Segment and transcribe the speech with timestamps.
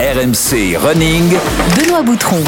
[0.00, 1.28] RMC Running.
[1.76, 2.42] Benoît Boutron.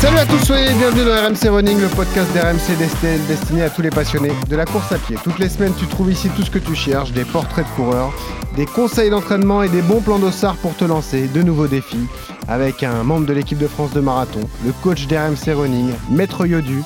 [0.00, 3.82] Salut à tous, soyez bienvenue dans RMC Running, le podcast d'RMC destiné, destiné à tous
[3.82, 5.14] les passionnés de la course à pied.
[5.22, 8.14] Toutes les semaines, tu trouves ici tout ce que tu cherches, des portraits de coureurs,
[8.56, 12.06] des conseils d'entraînement et des bons plans d'ossard pour te lancer, de nouveaux défis,
[12.48, 16.82] avec un membre de l'équipe de France de marathon, le coach d'RMC Running, Maître Yodu,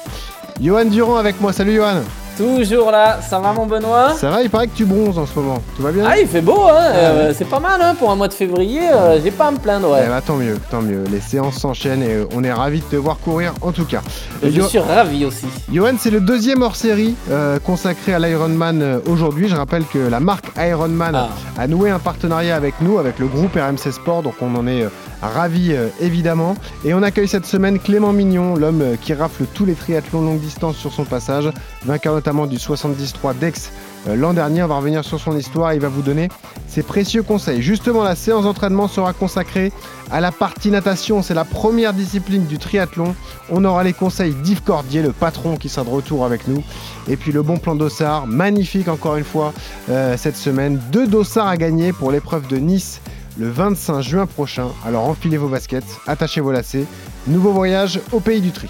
[0.60, 1.52] Johan Durand avec moi.
[1.52, 2.02] Salut Johan
[2.36, 4.14] Toujours là, ça va mon Benoît?
[4.14, 5.62] Ça va, il paraît que tu bronzes en ce moment.
[5.76, 6.04] Tout va bien?
[6.08, 8.80] Ah, il fait beau, hein euh, C'est pas mal, hein Pour un mois de février,
[8.90, 10.02] euh, j'ai pas à me plaindre, ouais.
[10.06, 11.04] Eh bah, tant mieux, tant mieux.
[11.10, 14.00] Les séances s'enchaînent et euh, on est ravis de te voir courir en tout cas.
[14.42, 15.46] Je suis ravi aussi.
[15.70, 19.48] Johan, c'est le deuxième hors-série euh, consacré à l'Ironman aujourd'hui.
[19.48, 21.28] Je rappelle que la marque Ironman Ah.
[21.58, 24.86] a noué un partenariat avec nous, avec le groupe RMC Sport, donc on en est
[25.28, 26.56] ravis euh, évidemment.
[26.84, 30.40] Et on accueille cette semaine Clément Mignon, l'homme euh, qui rafle tous les triathlons longue
[30.40, 31.50] distance sur son passage,
[31.84, 33.72] vainqueur notamment du 73 Dex
[34.08, 34.62] euh, l'an dernier.
[34.62, 36.28] On va revenir sur son histoire et il va vous donner
[36.66, 37.62] ses précieux conseils.
[37.62, 39.72] Justement, la séance d'entraînement sera consacrée
[40.10, 41.22] à la partie natation.
[41.22, 43.14] C'est la première discipline du triathlon.
[43.50, 46.62] On aura les conseils d'Yves Cordier, le patron qui sera de retour avec nous.
[47.08, 49.52] Et puis le bon plan d'Ossard, magnifique encore une fois
[49.88, 50.80] cette semaine.
[50.92, 53.00] Deux dossards à gagner pour l'épreuve de Nice
[53.40, 54.68] le 25 juin prochain.
[54.84, 56.84] Alors enfilez vos baskets, attachez vos lacets.
[57.26, 58.68] Nouveau voyage au pays du tri.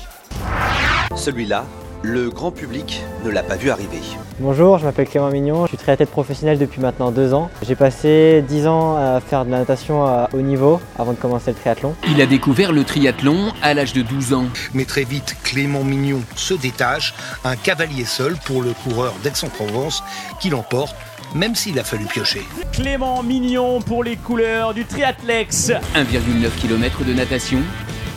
[1.16, 1.64] Celui-là,
[2.02, 3.98] le grand public ne l'a pas vu arriver.
[4.38, 7.50] Bonjour, je m'appelle Clément Mignon, je suis triathlète professionnel depuis maintenant deux ans.
[7.66, 11.50] J'ai passé dix ans à faire de la natation à haut niveau avant de commencer
[11.50, 11.94] le triathlon.
[12.08, 14.46] Il a découvert le triathlon à l'âge de 12 ans.
[14.72, 17.12] Mais très vite, Clément Mignon se détache,
[17.44, 20.04] un cavalier seul pour le coureur d'Aix-en-Provence
[20.40, 20.94] qui l'emporte,
[21.34, 22.42] même s'il a fallu piocher.
[22.72, 25.70] Clément Mignon pour les couleurs du triathlex.
[25.94, 27.60] 1,9 km de natation,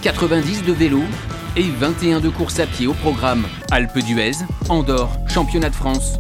[0.01, 1.01] 90 de vélo
[1.55, 3.45] et 21 de course à pied au programme.
[3.71, 4.31] Alpes d'Huez,
[4.69, 6.13] Andorre, championnat de France.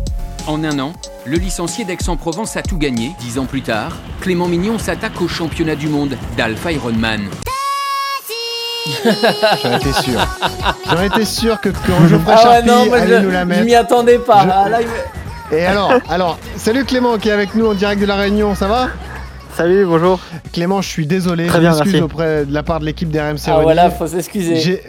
[0.45, 0.93] En un an,
[1.25, 3.13] le licencié d'Aix-en-Provence a tout gagné.
[3.19, 7.21] Dix ans plus tard, Clément Mignon s'attaque au championnat du monde d'Alpha Ironman.
[9.63, 10.27] J'en étais sûr.
[10.89, 13.41] J'en étais sûr que, que Geoffrey Ah ouais, Charpie non, moi allait je, nous la
[13.41, 13.63] je mettre.
[13.63, 14.43] m'y attendais pas.
[14.43, 14.87] Je- Ah, là, il-
[15.53, 18.67] Et alors, alors, salut Clément qui est avec nous en direct de la Réunion, ça
[18.67, 18.87] va?
[19.55, 20.19] Salut, bonjour.
[20.51, 22.03] Clément, je suis désolé, Très je bien, m'excuse merci.
[22.03, 24.81] auprès de la part de l'équipe d'RMC Ah voilà, faut s'excuser.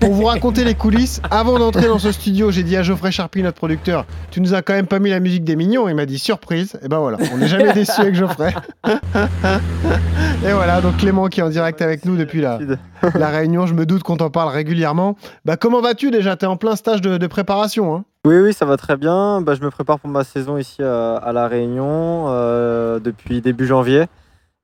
[0.00, 3.42] Pour vous raconter les coulisses, avant d'entrer dans ce studio, j'ai dit à Geoffrey Charpie,
[3.42, 5.86] notre producteur, tu nous as quand même pas mis la musique des mignons.
[5.86, 6.78] Il m'a dit surprise.
[6.82, 8.54] Et ben voilà, on n'est jamais déçu avec Geoffrey.
[10.46, 12.58] Et voilà, donc Clément qui est en direct avec nous depuis la,
[13.14, 13.66] la Réunion.
[13.66, 15.16] Je me doute qu'on t'en parle régulièrement.
[15.44, 16.36] Bah comment vas-tu déjà?
[16.36, 17.94] T'es en plein stage de, de préparation.
[17.94, 18.04] Hein?
[18.26, 19.40] Oui, oui, ça va très bien.
[19.40, 23.68] Bah, je me prépare pour ma saison ici à, à La Réunion euh, depuis début
[23.68, 24.06] janvier.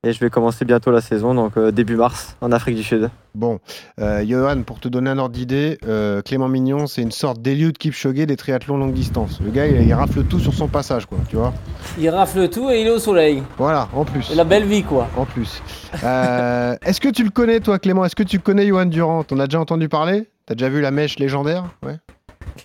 [0.05, 3.09] Et je vais commencer bientôt la saison, donc euh, début mars, en Afrique du Sud.
[3.37, 3.61] Bon,
[4.01, 7.79] euh, Johan, pour te donner un ordre d'idée, euh, Clément Mignon, c'est une sorte d'Eliud
[7.79, 9.41] Kipchoge des triathlons longue distance.
[9.41, 11.53] Le gars, il, il rafle tout sur son passage, quoi, tu vois.
[12.01, 13.45] Il rafle tout et il est au soleil.
[13.59, 14.25] Voilà, en plus.
[14.25, 15.07] C'est la belle vie, quoi.
[15.17, 15.63] En plus.
[16.03, 18.05] Euh, Est-ce que tu le connais, toi, Clément?
[18.05, 19.25] Est-ce que tu connais Johan Durand?
[19.31, 20.29] On a déjà entendu parler?
[20.47, 21.67] T'as déjà vu la mèche légendaire?
[21.87, 21.99] Ouais.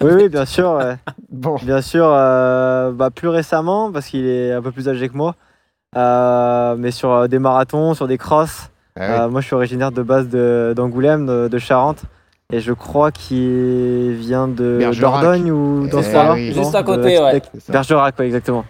[0.01, 0.71] Oui, oui, bien sûr.
[0.73, 0.95] ouais.
[1.29, 5.15] Bon, Bien sûr, euh, bah, plus récemment, parce qu'il est un peu plus âgé que
[5.17, 5.35] moi.
[5.95, 8.69] Euh, mais sur euh, des marathons, sur des crosses.
[8.99, 9.25] Ah.
[9.25, 12.01] Euh, moi, je suis originaire de base d'Angoulême, de, de Charente.
[12.51, 15.21] Et je crois qu'il vient de Bergerac.
[15.21, 16.33] Dordogne ou dans Eh ce coin-là.
[16.33, 16.53] oui.
[16.55, 17.41] non Juste à De côté, ouais.
[17.67, 18.63] Bergerac, ouais, exactement.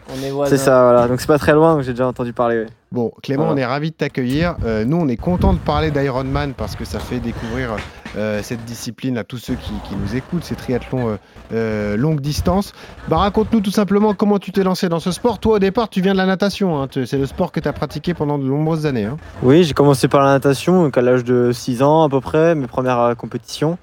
[0.46, 1.08] C'est ça, voilà.
[1.08, 2.62] Donc c'est pas très loin, donc j'ai déjà entendu parler.
[2.62, 2.66] ouais.
[2.92, 3.56] bon Clément, Voilà.
[3.56, 4.56] on est ravis de t'accueillir.
[4.66, 7.76] Euh, nous, on est content de parler d'Ironman parce que ça fait découvrir
[8.18, 11.16] euh, cette discipline à tous ceux qui, nous écoutent, ces triathlons euh,
[11.54, 12.74] euh, longue distance.
[13.08, 15.40] Bah, raconte-nous tout simplement comment tu t'es lancé dans ce sport.
[15.40, 16.82] Toi, au départ, tu viens de la natation.
[16.82, 16.88] hein.
[17.06, 19.06] C'est le sport que tu as pratiqué pendant de nombreuses années.
[19.06, 19.18] hein.
[19.44, 22.68] Oui, j'ai commencé par la natation, à l'âge de 6 ans à peu près, mes
[22.68, 23.78] premières compétitions.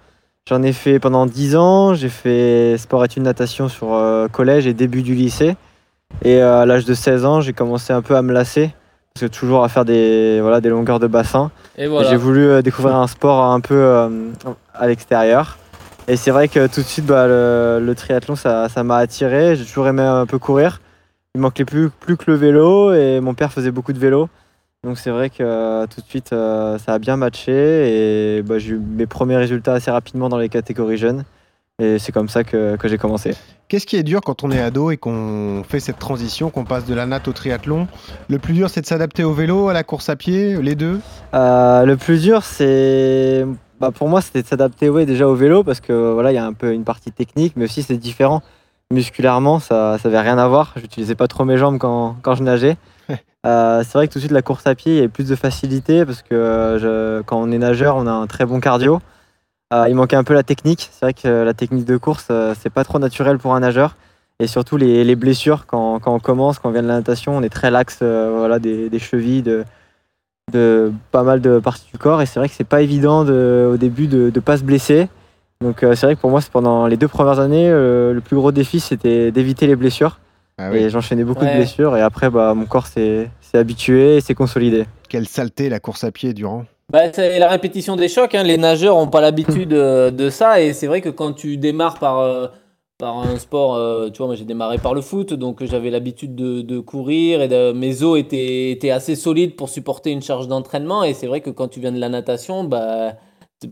[0.48, 3.98] J'en ai fait pendant 10 ans, j'ai fait sport-études natation sur
[4.30, 5.56] collège et début du lycée.
[6.22, 8.74] Et à l'âge de 16 ans, j'ai commencé un peu à me lasser,
[9.14, 11.52] parce que toujours à faire des, voilà, des longueurs de bassin.
[11.78, 12.10] Et voilà.
[12.10, 14.08] J'ai voulu euh, découvrir un sport un peu euh,
[14.74, 15.56] à l'extérieur.
[16.08, 19.54] Et c'est vrai que tout de suite, bah, le, le triathlon, ça ça m'a attiré.
[19.54, 20.80] J'ai toujours aimé un peu courir.
[21.36, 24.28] Il manquait plus, plus que le vélo et mon père faisait beaucoup de vélo.
[24.82, 27.52] Donc c'est vrai que euh, tout de suite, ça a bien matché
[28.38, 31.22] et bah, j'ai eu mes premiers résultats assez rapidement dans les catégories jeunes.
[31.82, 33.34] Et c'est comme ça que, que j'ai commencé.
[33.66, 36.84] Qu'est-ce qui est dur quand on est ado et qu'on fait cette transition, qu'on passe
[36.84, 37.88] de la natte au triathlon?
[38.28, 41.00] Le plus dur, c'est de s'adapter au vélo, à la course à pied, les deux?
[41.34, 43.44] Euh, le plus dur, c'est.
[43.80, 46.38] Bah, pour moi, c'était de s'adapter ouais, déjà au vélo parce que voilà, il y
[46.38, 48.40] a un peu une partie technique, mais aussi c'est différent.
[48.92, 50.74] Musculairement, ça n'avait rien à voir.
[50.76, 52.76] J'utilisais pas trop mes jambes quand, quand je nageais.
[53.46, 55.28] Euh, c'est vrai que tout de suite, la course à pied, il y a plus
[55.28, 58.60] de facilité parce que euh, je- quand on est nageur, on a un très bon
[58.60, 59.00] cardio.
[59.72, 60.90] Euh, il manquait un peu la technique.
[60.92, 63.96] C'est vrai que la technique de course, euh, c'est pas trop naturel pour un nageur.
[64.40, 67.36] Et surtout les, les blessures, quand, quand on commence, quand on vient de la natation,
[67.36, 69.64] on est très lax euh, voilà, des, des chevilles, de,
[70.52, 73.70] de pas mal de parties du corps et c'est vrai que c'est pas évident de,
[73.72, 75.08] au début de ne pas se blesser.
[75.60, 78.20] Donc euh, c'est vrai que pour moi, c'est pendant les deux premières années, euh, le
[78.20, 80.18] plus gros défi c'était d'éviter les blessures.
[80.58, 80.78] Ah oui.
[80.78, 81.52] Et j'enchaînais beaucoup Ouais.
[81.52, 84.84] de blessures et après bah, mon corps s'est s'est habitué et s'est consolidé.
[85.08, 86.64] Quelle saleté la course à pied durant.
[86.92, 88.34] Bah, c'est la répétition des chocs.
[88.34, 88.42] hein.
[88.42, 90.60] Les nageurs n'ont pas l'habitude euh, de ça.
[90.60, 92.46] Et c'est vrai que quand tu démarres par, euh,
[92.98, 96.34] par un sport, euh, tu vois, moi j'ai démarré par le foot, donc j'avais l'habitude
[96.34, 100.46] de, de courir et de- mes os étaient, étaient assez solides pour supporter une charge
[100.46, 101.02] d'entraînement.
[101.04, 103.14] Et c'est vrai que quand tu viens de la natation, bah,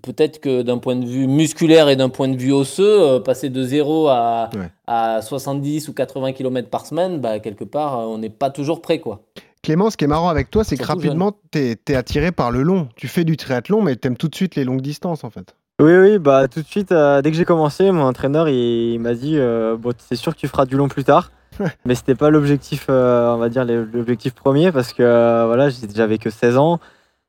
[0.03, 3.63] peut-être que d'un point de vue musculaire et d'un point de vue osseux, passer de
[3.63, 4.71] 0 à, Ouais.
[4.87, 8.99] à 70 ou 80 km par semaine, bah, quelque part, on n'est pas toujours prêt.
[9.01, 9.21] quoi.
[9.63, 12.63] Clément, ce qui est marrant avec toi, c'est que rapidement, t'es es attiré par le
[12.63, 12.89] long.
[12.97, 15.55] Tu fais du triathlon, mais t'aimes tout de suite les longues distances en fait.
[15.81, 19.01] Oui, oui, bah tout de suite, euh, dès que j'ai commencé, mon entraîneur il, il
[19.01, 21.31] m'a dit euh, bon, c'est sûr que tu feras du long plus tard?
[21.85, 26.19] Mais c'était pas l'objectif, euh, on va dire, l'objectif premier parce que euh, voilà, j'avais
[26.19, 26.81] que 16 ans,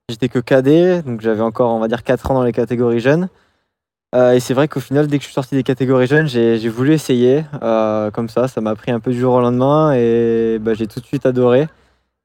[0.10, 3.28] j'étais que cadet, donc j'avais encore, on va dire, 4 ans dans les catégories jeunes.
[4.16, 6.70] Euh, et c'est vrai qu'au final, dès que je suis sorti des catégories jeunes, j'ai
[6.70, 7.44] voulu essayer.
[7.64, 10.88] euh, comme ça, ça m'a pris un peu du jour au lendemain et bah, j'ai
[10.88, 11.68] tout de suite adoré.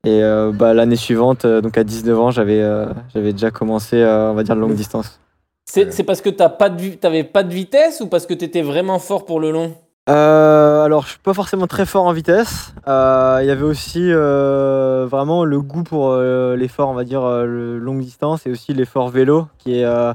[0.04, 3.96] Et euh, bah, l'année suivante, euh, donc à 19 ans, j'avais euh, j'avais déjà commencé,
[3.96, 5.20] euh, on va dire, longue distance.
[5.64, 6.42] C'est c'est parce que tu
[7.02, 9.74] n'avais pas de vitesse ou parce que tu étais vraiment fort pour le long?
[10.08, 12.72] Euh, alors, je suis pas forcément très fort en vitesse.
[12.86, 17.22] Euh, Il y avait aussi euh, vraiment le goût pour euh, l'effort, on va dire,
[17.22, 20.14] euh, le longue distance et aussi l'effort vélo qui est, euh,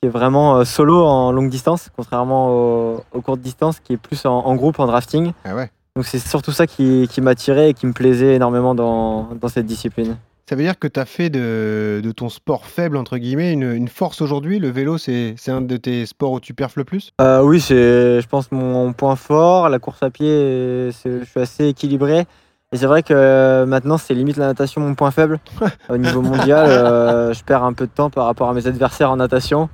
[0.00, 3.98] qui est vraiment euh, solo en longue distance, contrairement aux, aux courtes distances qui est
[3.98, 5.32] plus en, en groupe, en drafting.
[5.44, 5.70] Ah ouais.
[5.96, 9.66] Donc, c'est surtout ça qui, qui m'attirait et qui me plaisait énormément dans, dans cette
[9.66, 10.16] discipline.
[10.48, 13.72] Ça veut dire que tu as fait de, de ton sport faible, entre guillemets, une,
[13.72, 14.60] une force aujourd'hui?
[14.60, 17.10] Le vélo, c'est un de tes sports où tu perfes le plus?
[17.20, 19.68] Euh, oui, c'est, je pense, mon point fort.
[19.68, 22.26] La course à pied, je suis assez équilibré.
[22.72, 25.40] Et c'est vrai que euh, maintenant, c'est limite la natation mon point faible.
[25.88, 29.10] Au niveau mondial, euh, je perds un peu de temps par rapport à mes adversaires
[29.10, 29.68] en natation.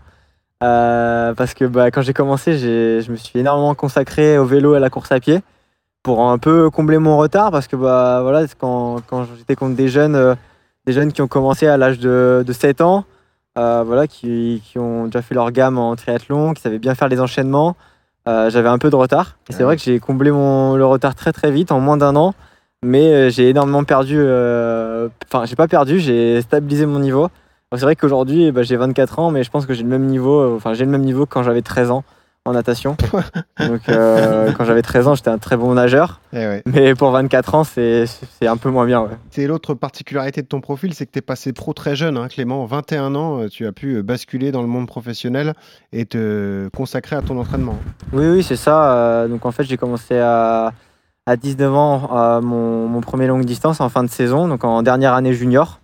[0.62, 4.76] Euh, parce que bah, quand j'ai commencé, je me suis énormément consacré au vélo et
[4.76, 5.42] à la course à pied
[6.02, 7.50] pour un peu combler mon retard.
[7.50, 10.34] Parce que bah, voilà, quand, quand j'étais contre des jeunes, euh,
[10.86, 13.04] des jeunes qui ont commencé à l'âge de, de 7 ans,
[13.58, 17.08] euh, voilà, qui, qui ont déjà fait leur gamme en triathlon, qui savaient bien faire
[17.08, 17.76] les enchaînements.
[18.28, 19.36] Euh, J'avais un peu de retard.
[19.48, 22.16] Et c'est vrai que j'ai comblé mon, le retard très très vite, en moins d'un
[22.16, 22.34] an.
[22.84, 24.16] Mais j'ai énormément perdu.
[24.20, 27.28] Enfin, j'ai pas perdu, j'ai stabilisé mon niveau.
[27.74, 30.56] C'est vrai qu'aujourd'hui, bah, j'ai 24 ans, mais je pense que j'ai le même niveau.
[30.56, 32.04] Enfin, j'ai le même niveau que quand j'avais 13 ans
[32.44, 32.96] en natation.
[33.58, 36.20] Donc, euh, quand j'avais 13 ans, j'étais un très bon nageur.
[36.32, 36.62] Eh ouais.
[36.66, 38.06] Mais pour 24 ans, c'est
[38.42, 39.02] un peu moins bien.
[39.02, 39.16] Ouais.
[39.30, 42.28] C'est l'autre particularité de ton profil, c'est que tu es passé pro très jeune, hein,
[42.28, 42.64] Clément.
[42.64, 45.54] 21 ans, euh, tu as pu euh, basculer dans le monde professionnel
[45.92, 47.78] et te consacrer à ton entraînement.
[48.12, 49.26] Oui, oui, c'est ça.
[49.28, 50.72] Donc en fait, j'ai commencé à,
[51.26, 55.14] à 19 ans mon, mon premier longue distance en fin de saison, donc en dernière
[55.14, 55.81] année junior.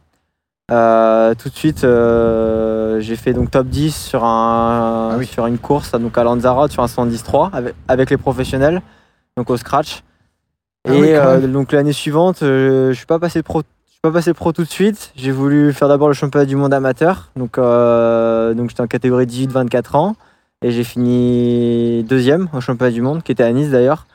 [0.70, 5.26] Euh, tout de suite, euh, j'ai fait donc top 10 sur, un, Ah oui.
[5.26, 8.82] sur une course donc à Lanzarote sur un 110-3 avec, avec les professionnels,
[9.36, 10.02] donc au scratch.
[10.86, 13.62] Ah Et oui, euh, donc l'année suivante, je suis pas passé pro.
[13.86, 15.12] Je suis pas passé pro tout de suite.
[15.16, 17.30] J'ai voulu faire d'abord le championnat du monde amateur.
[17.34, 20.16] Donc, donc j'étais en catégorie 18-24 ans.
[20.62, 24.06] Et j'ai fini deuxième au championnat du monde, qui était à Nice d'ailleurs,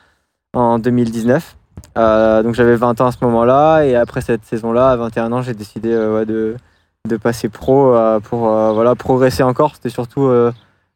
[0.54, 1.56] en 2019.
[1.96, 3.82] Euh, donc j'avais 20 ans à ce moment-là.
[3.84, 6.56] Et après cette saison-là, à 21 ans, j'ai décidé euh, ouais, de,
[7.08, 9.74] de passer pro euh, pour voilà, progresser encore.
[9.74, 10.30] C'était surtout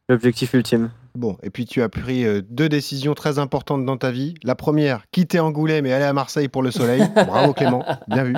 [0.07, 0.89] l'objectif ultime.
[1.15, 4.35] Bon, et puis tu as pris deux décisions très importantes dans ta vie.
[4.43, 7.01] La première, quitter Angoulême et aller à Marseille pour le soleil.
[7.15, 8.35] Bravo Clément, bien vu.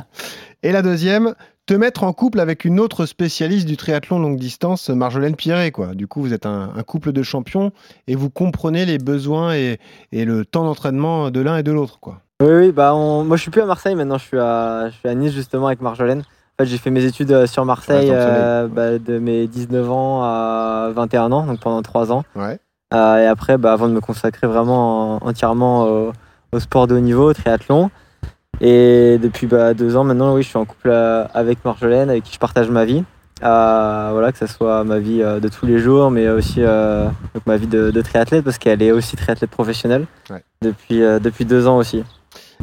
[0.64, 4.90] Et la deuxième, te mettre en couple avec une autre spécialiste du triathlon longue distance,
[4.90, 5.72] Marjolaine Pierret.
[5.72, 5.96] Quoi.
[5.96, 7.72] Du coup, vous êtes un, un couple de champions
[8.08, 9.78] et vous comprenez les besoins et,
[10.12, 12.00] et le temps d'entraînement de l'un et de l'autre.
[12.00, 12.22] quoi.
[12.42, 14.96] Oui, oui, bah on- moi je suis plus à Marseille maintenant, je suis à, je
[14.96, 16.20] suis à Nice justement avec Marjolaine.
[16.22, 19.90] En fait, j'ai fait mes études euh, sur Marseille Ouais, euh, bah, de mes 19
[19.92, 22.24] ans à 21 ans, donc pendant 3 ans.
[22.36, 22.60] Ouais.
[22.94, 26.12] Euh, et après, bah, avant de me consacrer vraiment en- entièrement au,
[26.52, 27.90] au sport de haut niveau, au triathlon.
[28.60, 32.34] Et depuis bah, deux ans maintenant, oui, je suis en couple avec Marjolaine, avec qui
[32.34, 33.04] je partage ma vie.
[33.44, 37.58] Euh, voilà, que ce soit ma vie de tous les jours, mais aussi donc ma
[37.58, 40.44] vie de, de triathlète, parce qu'elle est aussi triathlète professionnelle Ouais.
[40.62, 42.04] depuis, depuis deux ans aussi.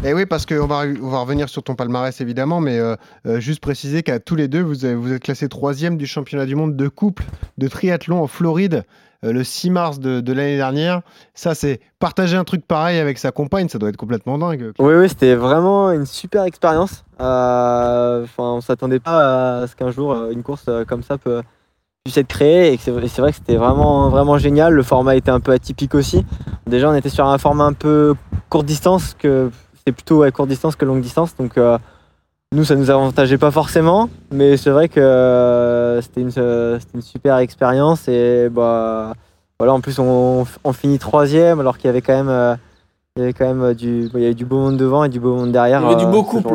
[0.04, 0.82] Et oui, parce qu'on va,
[1.20, 2.94] revenir sur ton palmarès évidemment, mais euh,
[3.26, 6.46] euh, juste préciser qu'à tous les deux, vous, avez- vous êtes classé troisième du championnat
[6.46, 7.24] du monde de couple
[7.58, 8.84] de triathlon en Floride
[9.24, 11.02] euh, le 6 mars de, l'année dernière.
[11.34, 14.70] Ça, c'est partager un truc pareil avec sa compagne, ça doit être complètement dingue.
[14.78, 17.04] Oui, oui, c'était vraiment une super expérience.
[17.18, 22.72] Enfin, on s'attendait pas à ce qu'un jour une course comme ça puisse être créée.
[22.72, 24.74] Et c'est vrai que c'était vraiment, vraiment génial.
[24.74, 26.24] Le format était un peu atypique aussi.
[26.68, 28.14] Déjà, on était sur un format un peu
[28.48, 29.50] courte distance, que
[29.88, 31.34] c'était plutôt ouais, courte distance que longue distance.
[31.36, 31.78] Donc, euh,
[32.52, 36.96] nous, ça nous avantageait pas forcément, mais c'est vrai que euh, c'était une, euh, c'était
[36.96, 39.12] une super expérience et bah
[39.58, 42.54] voilà, en plus on, on finit troisième alors qu'il y avait quand même, euh,
[43.16, 45.20] il y avait quand même du, il y avait du beau monde devant et du
[45.20, 45.80] beau monde derrière.
[45.82, 46.54] Il y avait du beau couple.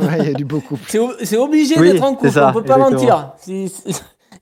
[0.00, 0.82] Ouais, il y a du beau couple.
[1.22, 2.90] C'est obligé Oui, d'être en couple, ça, on peut pas exactement.
[2.90, 3.32] mentir.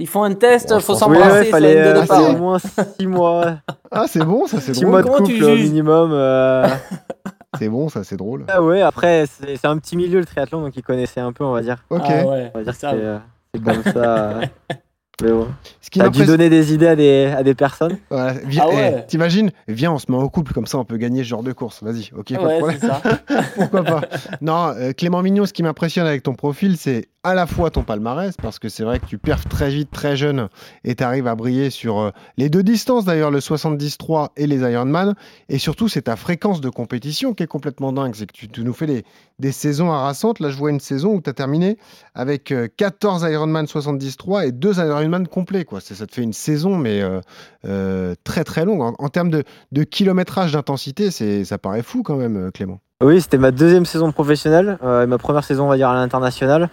[0.00, 2.58] Ils font un test, Bon, faut s'embrasser ouais, sur fallait euh, au moins
[2.98, 3.56] six mois,
[3.90, 4.90] Ah, c'est bon, ça, c'est six drôle.
[4.92, 6.10] mois de couple au minimum.
[6.12, 6.68] euh.
[7.56, 8.44] C'est bon, ça, c'est drôle.
[8.48, 11.52] Ah ouais, après c'est un petit milieu le triathlon donc ils connaissaient un peu, on
[11.52, 11.82] va dire.
[11.90, 12.02] Ok.
[12.04, 13.18] Ah ouais, On va dire c'est euh,
[13.54, 14.40] c'est comme ça.
[15.22, 15.48] Mais bon.
[15.80, 17.98] Ce qui dû donner des idées à des, à des personnes.
[18.10, 18.96] Voilà, viens- Ah ouais.
[19.02, 21.42] eh, T'imagines Viens, on se met en couple, comme ça on peut gagner ce genre
[21.42, 21.82] de course.
[21.82, 22.78] Vas-y, ok, pas de Ouais, problème.
[22.80, 23.02] c'est ça.
[23.56, 24.00] Pourquoi pas
[24.42, 27.82] Non, euh, Clément Mignon, ce qui m'impressionne avec ton profil, c'est à la fois ton
[27.82, 30.48] palmarès, parce que c'est vrai que tu perfs très vite, très jeune,
[30.84, 34.58] et tu arrives à briller sur euh, les deux distances, d'ailleurs, le 70-3 et les
[34.58, 35.14] Ironman.
[35.48, 38.14] Et surtout, c'est ta fréquence de compétition qui est complètement dingue.
[38.14, 39.04] C'est que tu, tu nous fais des,
[39.40, 40.38] des saisons harassantes.
[40.38, 41.76] Là, je vois une saison où tu as terminé
[42.14, 45.64] avec euh, 14 Ironman 70-3 et 2 Ironman complets.
[45.64, 45.80] Quoi.
[45.80, 47.20] Ça te fait une saison, mais euh,
[47.66, 48.94] euh, très très longue.
[48.98, 52.80] En, termes de, kilométrage d'intensité, ça paraît fou quand même, euh, Clément.
[53.02, 56.68] Oui, c'était ma deuxième saison professionnelle, ma première saison, on va dire, à l'international.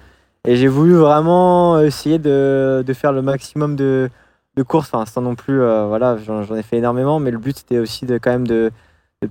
[0.48, 4.10] Et j'ai voulu vraiment essayer de, faire le maximum de,
[4.68, 8.08] courses, enfin, sans non plus, voilà, j'en ai fait énormément, mais le but c'était aussi
[8.08, 8.72] de quand même de,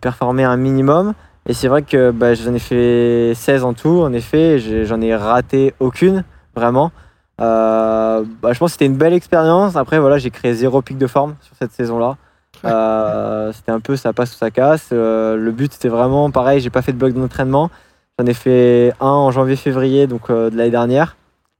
[0.01, 1.15] performer un minimum.
[1.47, 5.17] Et c'est vrai que bah, j'en ai fait 16 en tout, en effet, j'en ai
[5.17, 6.23] raté aucune,
[6.55, 6.93] vraiment.
[7.41, 9.77] Euh, bah, je pense que c'était une belle expérience.
[9.77, 12.17] Après, voilà, j'ai créé zéro pic de forme sur cette saison-là.
[12.65, 14.91] Euh, c'était un peu ça passe ou ça casse.
[14.93, 17.71] Euh, le but c'était vraiment pareil, j'ai pas fait de bloc d'entraînement.
[18.19, 21.17] J'en ai fait un en janvier-février donc de l'année dernière.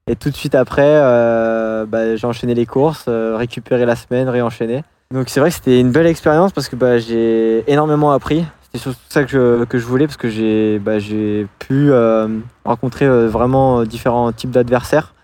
[0.07, 4.29] Et tout de suite après, euh, bah, j'ai enchaîné les courses, euh, récupéré la semaine,
[4.29, 4.83] réenchaîné.
[5.11, 8.45] Donc c'est vrai que c'était une belle expérience parce que bah, j'ai énormément appris.
[8.61, 10.99] C'était surtout ça que je, que je voulais parce que j'ai bah,
[11.57, 12.27] pu euh,
[12.65, 15.14] rencontrer vraiment différents types d'adversaires,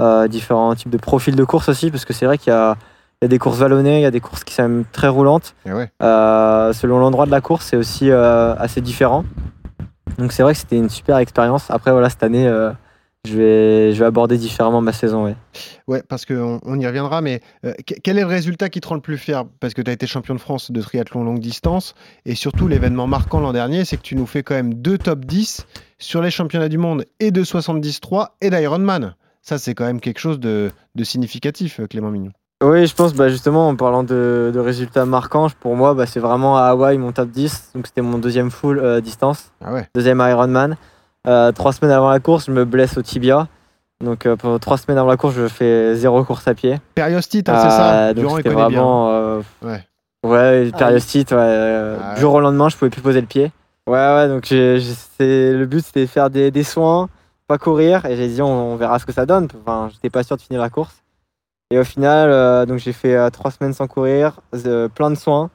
[0.00, 2.76] euh, différents types de profils de course aussi parce que c'est vrai qu'il y a,
[3.20, 5.08] il y a des courses vallonnées, il y a des courses qui sont même très
[5.08, 5.54] roulantes.
[5.66, 5.90] Ouais.
[6.02, 9.24] Euh, selon l'endroit de la course, c'est aussi euh, assez différent.
[10.18, 11.70] Donc c'est vrai que c'était une super expérience.
[11.70, 12.72] Après voilà, cette année, euh,
[13.26, 15.24] je, vais, je vais aborder différemment ma saison.
[15.24, 15.36] Ouais.
[15.86, 18.88] Ouais, parce qu'on on y reviendra, mais euh, que- quel est le résultat qui te
[18.88, 19.44] rend le plus fier?
[19.60, 23.06] Parce que tu as été champion de France de triathlon longue distance, et surtout l'événement
[23.06, 25.66] marquant l'an dernier, c'est que tu nous fais quand même deux top 10
[25.98, 29.14] sur les championnats du monde et de 73 et d'Ironman.
[29.42, 32.32] Ça, c'est quand même quelque chose de, de significatif, euh, Clément Mignon.
[32.62, 36.20] Oui, je pense bah, justement en parlant de, de résultats marquants, pour moi bah, c'est
[36.20, 37.70] vraiment à Hawaï mon top 10.
[37.74, 40.76] Donc c'était mon deuxième full euh, distance, Ah ouais deuxième Ironman.
[41.26, 43.48] Euh, trois semaines avant la course, je me blesse au tibia.
[44.04, 46.76] Donc euh, pendant trois semaines avant la course, je fais zéro course à pied.
[46.94, 49.82] Périostite, hein, c'est ça donc c'était vraiment euh, Ouais.
[50.26, 53.26] ouais Ah périostite ouais, euh, Ah du jour au lendemain je pouvais plus poser le
[53.26, 53.52] pied
[53.86, 57.08] ouais ouais donc j'ai- j'ai- c'est- le but c'était de faire des, des soins
[57.50, 60.22] pas courir et j'ai dit on, on verra ce que ça donne enfin j'étais pas
[60.22, 60.96] sûr de finir la course
[61.72, 65.16] et au final euh, donc j'ai fait euh, trois semaines sans courir euh, plein de
[65.16, 65.50] soins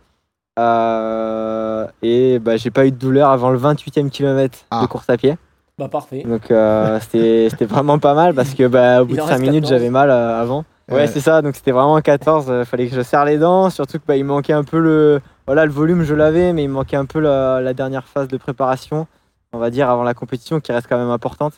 [0.60, 4.82] euh, et bah, j'ai pas eu de douleur avant le 28e kilomètre Ah.
[4.82, 5.38] de course à pied
[5.78, 6.24] Bah parfait.
[6.26, 9.32] donc euh, c'était vraiment pas mal parce que bah, au bout Il de en 5
[9.32, 9.70] reste minutes 14.
[9.80, 10.66] j'avais mal euh, avant.
[10.90, 11.08] Ouais, Ouais.
[11.08, 14.04] c'est ça, donc c'était vraiment 14, il fallait que je serre les dents, surtout que
[14.08, 17.06] bah, il manquait un peu le voilà, le volume, je l'avais mais il manquait un
[17.06, 19.08] peu la, la dernière phase de préparation,
[19.54, 21.54] on va dire avant la compétition qui reste quand même importante.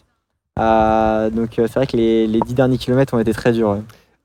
[0.57, 3.77] Euh, donc euh, c'est vrai que les, les 10 derniers kilomètres ont été très durs.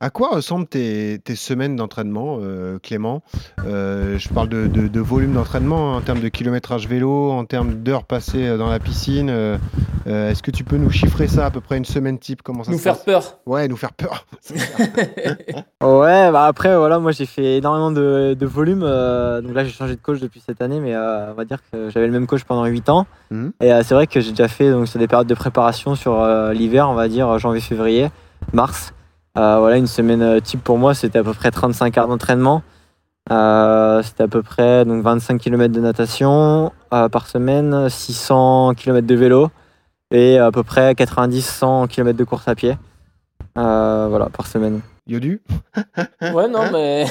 [0.05, 3.23] À quoi ressemblent tes, tes semaines d'entraînement, euh, Clément?
[3.65, 7.45] Euh, Je parle de, de- de volume d'entraînement hein, en termes de kilométrage vélo, en
[7.45, 9.31] termes d'heures passées euh, dans la piscine.
[9.31, 9.59] euh,
[10.05, 12.43] Est-ce que tu peux nous chiffrer ça à peu près une semaine type?
[12.43, 13.05] Comment ça Nous se faire passe?
[13.05, 13.39] peur.
[13.47, 14.27] Ouais, nous faire peur.
[15.83, 18.81] Ouais, bah après, voilà, moi j'ai fait énormément de, de volume.
[18.81, 22.07] donc là, j'ai changé de coach depuis cette année, mais on va dire que j'avais
[22.07, 23.07] le même coach pendant 8 ans.
[23.31, 23.53] Mhm.
[23.63, 26.89] Et c'est vrai que j'ai déjà fait donc, sur des périodes de préparation sur l'hiver,
[26.91, 28.11] on va dire janvier-février,
[28.53, 28.93] mars.
[29.39, 32.63] Euh, voilà, une semaine euh, type pour moi, c'était à peu près 35 heures d'entraînement.
[33.31, 39.07] Euh, c'était à peu près donc 25 km de natation euh, par semaine, 600 km
[39.07, 39.49] de vélo
[40.11, 42.77] et à peu près 90-100 km de course à pied.
[43.57, 44.81] Euh, voilà, par semaine.
[45.07, 45.43] Yodu
[46.21, 47.07] Ouais, non, mais.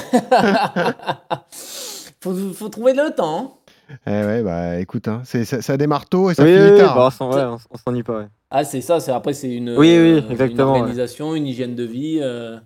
[2.20, 3.61] faut, faut trouver le temps.
[3.92, 3.98] Hein.
[4.06, 6.76] Eh ouais, bah écoute, hein, c'est- ça, ça démarre tôt et ça Oui, finit oui,
[6.76, 6.94] tard.
[6.94, 8.18] bah, on s'en- ouais, on, on s'ennuie pas.
[8.20, 8.26] Ouais.
[8.50, 10.80] Ah, c'est ça, c'est après, c'est une, Oui, oui, euh, exactement, une ouais.
[10.80, 12.58] organisation, une hygiène de vie euh,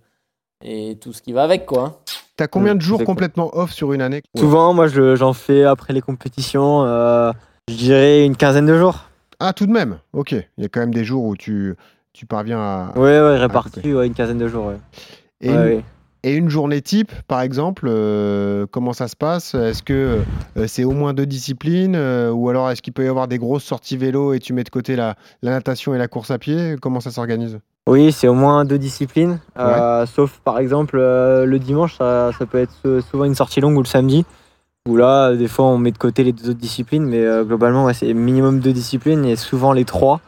[0.65, 2.03] et tout ce qui va avec, quoi.
[2.37, 4.23] T'as combien de Mm, jours complètement off sur une année?
[4.37, 7.33] Souvent, moi, je- j'en fais après les compétitions, euh,
[7.69, 9.09] je dirais une quinzaine de jours.
[9.41, 9.99] Ah, tout de même?
[10.13, 10.33] Ok.
[10.33, 11.75] Il y a quand même des jours où tu,
[12.13, 12.93] tu parviens à.
[12.97, 14.67] Ouais, ouais, répartis, ouais, une quinzaine de jours.
[14.67, 14.77] Ouais.
[15.41, 15.85] Et, Ouais, une, ouais.
[16.27, 19.55] Et une journée type, par exemple, euh, comment ça se passe?
[19.55, 20.23] Est-ce que
[20.57, 23.39] euh, c'est au moins deux disciplines euh, Ou alors est-ce qu'il peut y avoir des
[23.39, 26.39] grosses sorties vélo et tu mets de côté la, la natation et la course à
[26.39, 26.75] pied?
[26.83, 27.61] Comment ça s'organise?
[27.89, 29.39] Oui, c'est au moins deux disciplines.
[30.17, 33.83] Sauf par exemple le dimanche, ça, ça peut être sou- souvent une sortie longue ou
[33.83, 34.27] le samedi.
[34.89, 37.85] Où là, des fois, on met de côté les deux autres disciplines, mais euh, globalement,
[37.85, 40.21] ouais, c'est minimum deux disciplines et souvent les trois.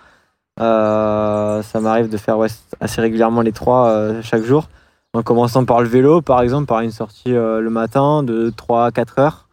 [0.60, 4.68] Euh, ça m'arrive de faire ouais, assez régulièrement les trois euh, chaque jour.
[5.14, 8.86] En commençant par le vélo, par exemple, par une sortie euh, le matin de 3
[8.86, 9.48] à 4 heures.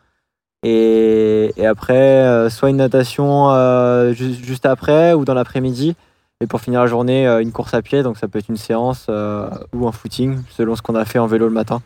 [0.64, 5.96] Et, après, euh, soit une natation euh, ju- juste après ou dans l'après-midi.
[6.42, 8.04] Et pour finir la journée, une course à pied.
[8.04, 11.28] Donc ça peut être une séance ou un footing, selon ce qu'on a fait en
[11.28, 11.82] vélo le matin.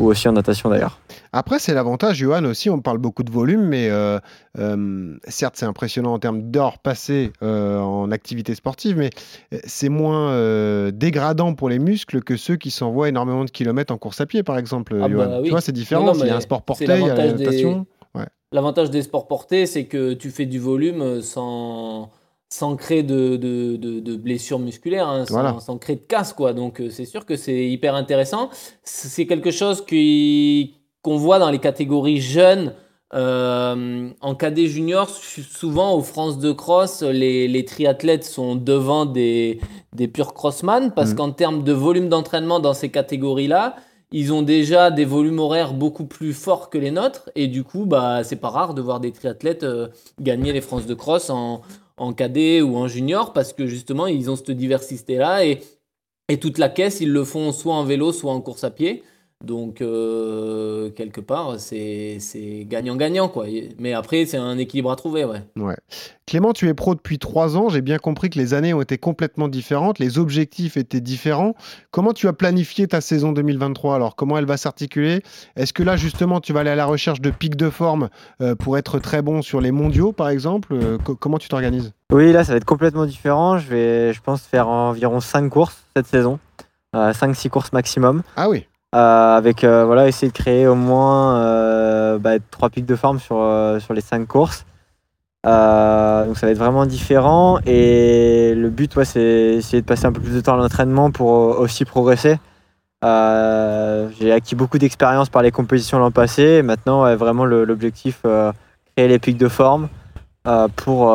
[0.00, 0.98] Ou aussi en natation d'ailleurs.
[1.36, 4.20] Après, c'est l'avantage, Johan, aussi, on parle beaucoup de volume, mais euh,
[4.58, 9.10] euh, certes, c'est impressionnant en termes d'heures passées euh, en activité sportive, mais
[9.64, 14.20] c'est moins dégradant pour les muscles que ceux qui s'envoient énormément de kilomètres en course
[14.20, 15.44] à pied, par exemple, Ah bah oui.
[15.46, 16.96] Tu vois, c'est différent, Non, non, il y a un sport porté, il y a
[16.98, 17.86] la l'avantage des- natation.
[18.52, 22.12] L'avantage des sports portés, c'est que tu fais du volume sans,
[22.48, 25.56] sans créer de, de, de- de blessures musculaires, hein, sans, Voilà.
[25.58, 26.32] sans créer de casse.
[26.32, 26.52] Quoi.
[26.52, 28.50] Donc c'est sûr que c'est hyper intéressant.
[28.84, 32.74] C'est quelque chose qui- qu'on voit dans les catégories jeunes.
[33.14, 39.60] Euh, en cadet junior, souvent aux France de cross, les, les triathlètes sont devant des,
[39.94, 41.16] des purs crossman parce Mhm.
[41.16, 43.76] qu'en termes de volume d'entraînement dans ces catégories-là,
[44.10, 47.84] ils ont déjà des volumes horaires beaucoup plus forts que les nôtres et du coup
[47.86, 49.88] bah c'est pas rare de voir des triathlètes euh,
[50.20, 51.62] gagner les France de cross en,
[51.96, 55.60] en cadet ou en junior parce que justement ils ont cette diversité là et,
[56.28, 59.02] et toute la caisse ils le font soit en vélo soit en course à pied
[59.44, 62.18] donc euh, quelque part c'est
[62.68, 63.46] gagnant-gagnant quoi
[63.78, 65.76] mais après c'est un équilibre à trouver ouais Ouais.
[66.26, 67.68] Clément, tu es pro depuis trois ans.
[67.68, 71.54] J'ai bien compris que les années ont été complètement différentes, les objectifs étaient différents.
[71.90, 75.22] Comment tu as planifié ta saison 2023 Alors, comment elle va s'articuler?
[75.54, 78.08] Est-ce que là, justement, tu vas aller à la recherche de pics de forme
[78.40, 80.72] euh, pour être très bon sur les mondiaux, par exemple?
[80.72, 81.92] Euh, co- Comment tu t'organises?
[82.10, 83.58] Oui, là, ça va être complètement différent.
[83.58, 86.38] Je vais, je pense, faire environ 5 courses cette saison.
[86.94, 88.22] 5-6 courses maximum.
[88.36, 88.66] Ah oui.
[88.94, 93.18] Euh, avec, euh, voilà, essayer de créer au moins euh, bah, 3 pics de forme
[93.18, 94.64] sur, euh, sur les 5 courses.
[95.44, 97.58] Donc ça va être vraiment différent.
[97.66, 99.20] Et le but, ouais, c'est
[99.56, 101.28] essayer de passer un peu plus de temps à l'entraînement pour
[101.60, 102.38] aussi progresser.
[103.02, 106.42] J'ai acquis beaucoup d'expérience par les compétitions l'an passé.
[106.42, 108.22] Et maintenant, ouais, vraiment, l'objectif,
[108.96, 109.88] créer les pics de forme
[110.76, 111.14] pour,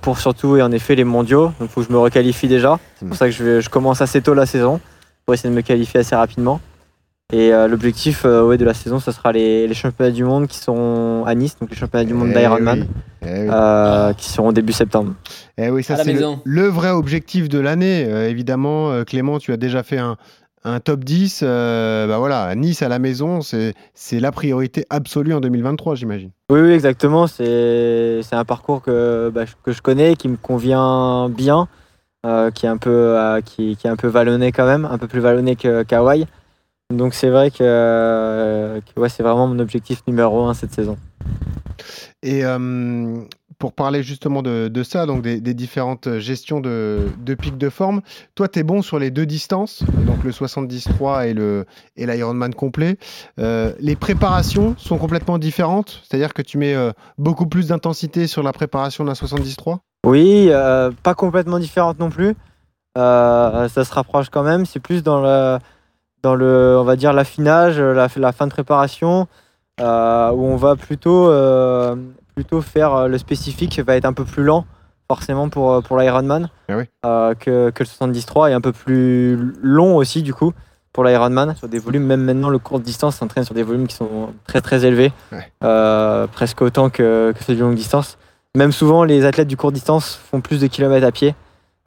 [0.00, 1.52] pour surtout et en effet les mondiaux.
[1.60, 2.78] Donc il faut que je me requalifie déjà.
[2.96, 4.80] C'est pour ça que je, vais- je commence assez tôt la saison
[5.26, 6.60] pour essayer de me qualifier assez rapidement.
[7.32, 10.48] Et euh, l'objectif euh, ouais, de la saison, ce sera les, les championnats du monde
[10.48, 12.86] qui sont à Nice, donc les championnats du monde Eh d'Ironman, oui.
[13.22, 13.48] Eh oui.
[13.52, 15.14] euh, qui seront début septembre.
[15.56, 18.04] Eh oui, ça c'est le, vrai objectif de l'année.
[18.08, 20.16] Euh, évidemment, euh, Clément, tu as déjà fait un,
[20.64, 21.42] un top 10.
[21.44, 26.30] euh, bah voilà, Nice à la maison, c'est c'est la priorité absolue en 2023, j'imagine.
[26.50, 27.28] Oui, oui, exactement.
[27.28, 31.68] C'est c'est un parcours que, bah, que je connais, qui me convient bien,
[32.26, 34.98] euh, qui, est un peu, euh, qui, qui est un peu vallonné quand même, un
[34.98, 36.26] peu plus vallonné que qu'Hawaï.
[36.90, 40.98] Donc c'est vrai que, euh, que, ouais, c'est vraiment mon objectif numéro un cette saison.
[42.22, 43.22] Et euh,
[43.58, 47.68] pour parler justement de, de ça, donc des, des différentes gestions de, de pics de
[47.68, 48.00] forme,
[48.34, 51.64] toi, tu es bon sur les deux distances, donc le 73 et le
[51.96, 52.98] et l'Ironman complet.
[53.38, 56.74] Euh, les préparations sont complètement différentes, c'est-à-dire que tu mets
[57.18, 60.50] beaucoup plus d'intensité sur la préparation d'un 73 Oui,
[61.02, 62.34] pas complètement différente non plus.
[62.96, 64.66] Ça se rapproche quand même.
[64.66, 65.58] C'est plus dans le,
[66.22, 69.26] dans le, on va dire l'affinage, la, la fin de préparation,
[69.80, 71.96] euh, où on va plutôt, euh,
[72.34, 74.66] plutôt faire euh, le spécifique, qui va être un peu plus lent,
[75.08, 76.84] forcément pour, euh, pour l'Ironman, oui.
[77.06, 80.52] euh, que, que le 73 et un peu plus long aussi du coup
[80.92, 82.04] pour l'Ironman sur des volumes.
[82.04, 85.50] Même maintenant, le court distance s'entraîne sur des volumes qui sont très très élevés, Ouais.
[85.64, 88.18] euh, presque autant que, que ceux de longue distance.
[88.56, 91.36] Même souvent, les athlètes du court distance font plus de kilomètres à pied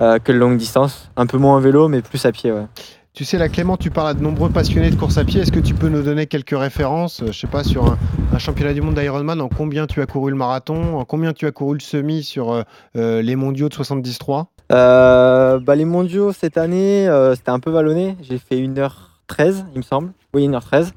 [0.02, 1.12] euh, que le longue distance.
[1.18, 2.52] Un peu moins en vélo, mais plus à pied.
[2.54, 2.66] Ouais.
[3.14, 5.42] Tu sais, là, Clément, tu parles à de nombreux passionnés de course à pied.
[5.42, 7.98] Est-ce que tu peux nous donner quelques références, euh, je sais pas, sur un,
[8.34, 11.46] un championnat du monde d'Ironman, en combien tu as couru le marathon, en combien tu
[11.46, 12.64] as couru le semi sur euh,
[12.98, 17.70] euh, les mondiaux de 73 Euh, bah, les mondiaux cette année, euh, c'était un peu
[17.70, 18.18] vallonné.
[18.24, 20.12] J'ai fait 1h13, il me semble.
[20.34, 20.90] Oui, 1h13.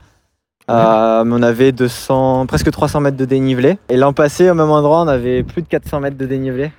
[0.70, 3.76] Euh, mais on avait 200, presque 300 mètres de dénivelé.
[3.90, 6.72] Et l'an passé, au même endroit, on avait plus de 400 mètres de dénivelé.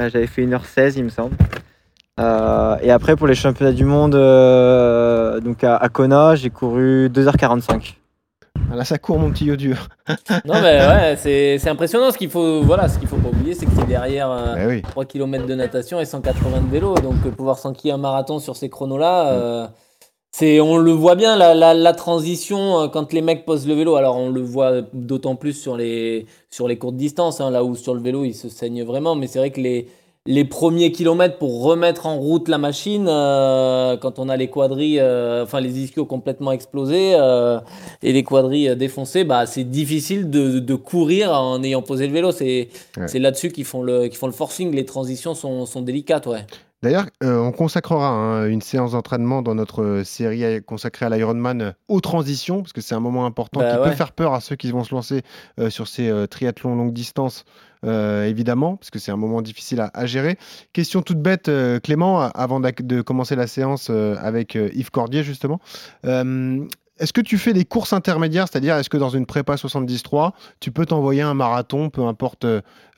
[0.00, 1.36] Euh, J'avais fait 1h16, il me semble.
[2.18, 7.08] Euh, et après, pour les championnats du monde, euh, donc à, à Kona, j'ai couru
[7.08, 7.94] 2h45.
[8.70, 9.88] Ah, Là, ça court, mon petit dur.
[10.44, 13.64] non mais ouais c'est impressionnant ce qu'il faut voilà ce qu'il faut pas oublier c'est
[13.64, 14.82] que c'est derrière euh, Eh oui.
[14.82, 16.94] 3 km de natation et 180 de vélo.
[16.94, 19.66] Donc euh, pouvoir s'enquiller un marathon sur ces chronos-là, euh,
[20.32, 23.96] c'est, on le voit bien, la, la, la, transition, quand les mecs posent le vélo,
[23.96, 27.74] alors on le voit d'autant plus sur les, sur les courtes distances, hein, là où
[27.74, 29.88] sur le vélo, ils se saignent vraiment, mais c'est vrai que les,
[30.26, 35.00] les premiers kilomètres pour remettre en route la machine, euh, quand on a les quadrilles,
[35.00, 37.58] euh, enfin les ischios complètement explosés euh,
[38.02, 42.32] et les quadrilles défoncés, bah, c'est difficile de, de, courir en ayant posé le vélo.
[42.32, 43.18] C'est ouais.
[43.18, 44.74] là-dessus qu'ils font, le, font le forcing.
[44.74, 46.26] Les transitions sont, sont délicates.
[46.26, 46.44] Ouais.
[46.82, 52.00] D'ailleurs, euh, on consacrera hein, une séance d'entraînement dans notre série consacrée à l'Ironman aux
[52.00, 53.90] transitions, parce que c'est un moment important bah qui ouais.
[53.90, 55.20] peut faire peur à ceux qui vont se lancer
[55.58, 57.44] euh, sur ces euh, triathlons longue distance,
[57.82, 60.38] évidemment, parce que c'est un moment difficile à, à, gérer.
[60.72, 61.50] Question toute bête,
[61.82, 65.60] Clément, avant de commencer la séance avec Yves Cordier, justement.
[66.04, 70.72] Est-ce que tu fais des courses intermédiaires, c'est-à-dire est-ce que dans une prépa 73, tu
[70.72, 72.46] peux t'envoyer un marathon, peu importe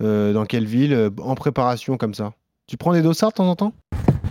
[0.01, 2.33] dans quelle ville, en préparation comme ça?
[2.73, 3.75] Tu prends des dossards de temps en temps?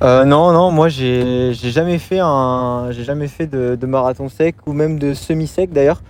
[0.02, 4.56] Euh, Non, non, moi j'ai jamais fait un, j'ai jamais fait de, de, marathon sec
[4.66, 6.02] ou même de semi-sec d'ailleurs.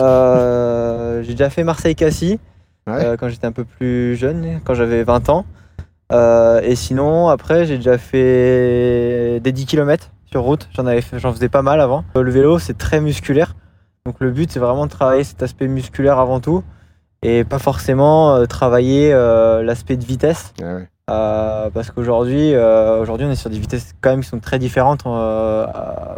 [0.00, 2.38] Euh, j'ai déjà fait Marseille-Cassis
[2.86, 3.04] ouais.
[3.04, 5.44] euh, quand j'étais un peu plus jeune, quand j'avais 20 ans.
[6.62, 10.68] Et sinon, après, j'ai déjà fait des 10 km sur route.
[10.76, 10.84] J'en
[11.18, 12.04] j'en faisais pas mal avant.
[12.14, 13.56] Le vélo, c'est très musculaire.
[14.06, 16.62] Donc le but, c'est vraiment de travailler cet aspect musculaire avant tout
[17.22, 20.52] et pas forcément euh, travailler euh, l'aspect de vitesse.
[20.62, 20.88] Ah ouais.
[21.10, 24.58] Euh, parce qu'aujourd'hui, euh, aujourd'hui, on est sur des vitesses quand même qui sont très
[24.58, 25.66] différentes euh,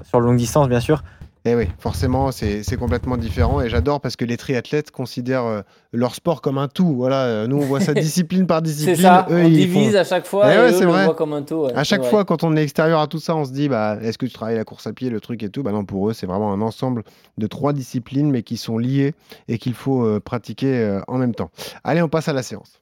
[0.04, 1.02] sur longue distance, bien sûr.
[1.46, 3.60] Et oui, forcément, c'est complètement différent.
[3.60, 5.60] Et j'adore parce que les triathlètes considèrent euh,
[5.92, 6.94] leur sport comme un tout.
[6.96, 8.96] Voilà, nous, on voit ça discipline par discipline.
[8.96, 9.98] C'est ça, eux, on divise font...
[9.98, 11.66] à chaque fois et, et ouais, eux, on le voit comme un tout.
[11.66, 11.72] Ouais.
[11.74, 14.16] À chaque fois, quand on est extérieur à tout ça, on se dit, bah, est-ce
[14.16, 15.62] que tu travailles la course à pied, le truc et tout?
[15.62, 17.04] Bah non, pour eux, c'est vraiment un ensemble
[17.38, 19.14] de trois disciplines, mais qui sont liées
[19.48, 21.50] et qu'il faut euh, pratiquer euh, en même temps.
[21.82, 22.80] Allez, on passe à la séance.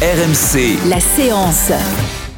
[0.00, 0.88] RMC.
[0.88, 1.70] La séance.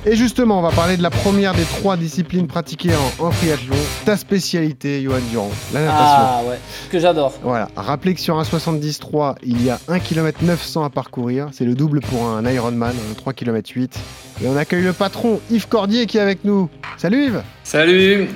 [0.05, 3.77] Et justement, on va parler de la première des trois disciplines pratiquées en, en triathlon.
[4.05, 6.05] Ta spécialité, Johan Durand, la natation.
[6.09, 6.59] Ah ouais,
[6.90, 7.33] que j'adore.
[7.44, 11.51] Voilà, rappelez que sur un 73, il y a 1 km 900 à parcourir.
[11.53, 13.96] C'est le double pour un Ironman, un 3 km 8.
[14.42, 16.68] Et on accueille le patron, Yves Cordier, qui est avec nous.
[16.96, 18.29] Salut Yves Salut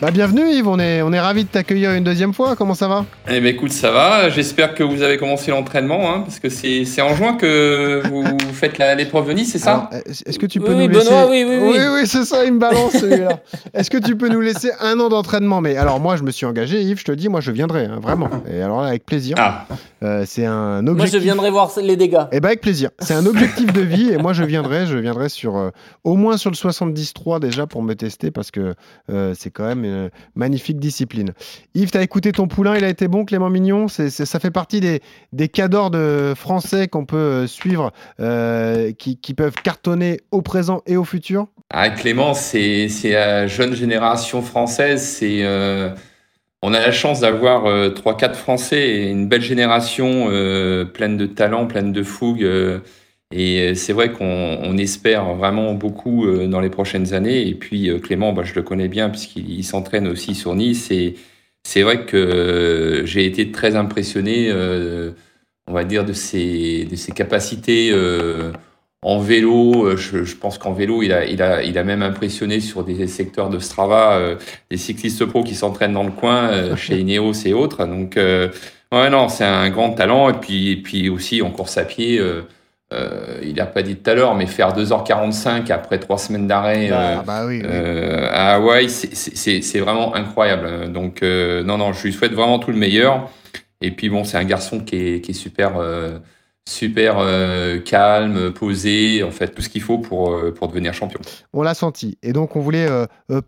[0.00, 2.54] bah, Bienvenue Yves, on est, on est ravis de t'accueillir une deuxième fois.
[2.54, 3.06] Comment ça va?
[3.28, 4.28] Eh ben écoute, ça va.
[4.28, 8.78] J'espère que vous avez commencé l'entraînement, hein, parce que c'est en juin que vous faites
[8.96, 9.88] l'épreuve de Nice, c'est ça?
[10.04, 11.08] Est-ce que tu peux oui, nous oui, laisser...
[11.08, 11.68] Benoît, oui, oui, oui.
[11.72, 13.40] Oui, oui, c'est ça, il me balance celui-là.
[13.72, 15.60] Est-ce que tu peux nous laisser un an d'entraînement?
[15.62, 17.98] Mais alors moi, je me suis engagé, Yves, je te dis, moi, je viendrai, hein,
[18.02, 18.28] vraiment.
[18.50, 19.36] Et alors là, avec plaisir.
[19.38, 19.66] Ah.
[20.02, 21.12] Euh, c'est un objectif...
[21.14, 22.24] Moi, je viendrai voir les dégâts.
[22.32, 22.90] Eh ben avec plaisir.
[22.98, 25.56] C'est un objectif de vie, et moi, je viendrai, je viendrai sur...
[25.56, 25.70] Euh,
[26.04, 28.74] au moins sur le 73 déjà pour me tester, parce que
[29.10, 29.85] euh, c'est quand même
[30.34, 31.32] magnifique discipline.
[31.74, 33.88] Yves, tu as écouté ton poulain, il a été bon, Clément Mignon?
[33.88, 35.00] Ça fait partie des,
[35.32, 40.82] des cadors de français qu'on peut euh, suivre, euh, qui, qui, peuvent cartonner au présent
[40.86, 41.46] et au futur?
[41.70, 45.02] Ah, Clément, c'est, la jeune génération française.
[45.02, 45.90] C'est, euh,
[46.62, 50.26] on a la chance d'avoir 3-4 Français et une belle génération
[50.92, 52.48] pleine de talent, pleine de fougue.
[53.32, 54.24] Et c'est vrai qu'on
[54.62, 57.46] on espère vraiment beaucoup euh, dans les prochaines années.
[57.48, 60.90] Et puis euh, Clément, bah, je le connais bien puisqu'il s'entraîne aussi sur Nice.
[60.90, 61.16] Et
[61.64, 64.52] c'est vrai que euh, j'ai été très impressionné,
[65.66, 67.92] on va dire, de ses, de ses capacités
[69.02, 69.96] en vélo.
[69.96, 73.06] Je, je pense qu'en vélo, il a, il, a, il a même impressionné sur des
[73.08, 74.36] secteurs de Strava,
[74.70, 77.84] des cyclistes pro qui s'entraînent dans le coin, chez Ineos et autres.
[77.86, 80.30] Donc, ouais, non, c'est un grand talent.
[80.30, 82.20] Et puis, et puis aussi en course à pied.
[82.92, 86.88] Euh, il n'a pas dit tout à l'heure, mais faire 2h45 après trois semaines d'arrêt
[86.88, 87.68] bah, euh, bah oui, oui.
[87.68, 90.92] euh, à Hawaï, c'est vraiment incroyable.
[90.92, 93.28] Donc, non, non, je lui souhaite vraiment tout le meilleur.
[93.80, 95.72] Et puis, bon, c'est un garçon qui est, qui est super,
[96.64, 97.16] super
[97.84, 101.18] calme, posé, en fait, tout ce qu'il faut pour, pour devenir champion.
[101.52, 102.18] On l'a senti.
[102.22, 102.88] Et donc, on voulait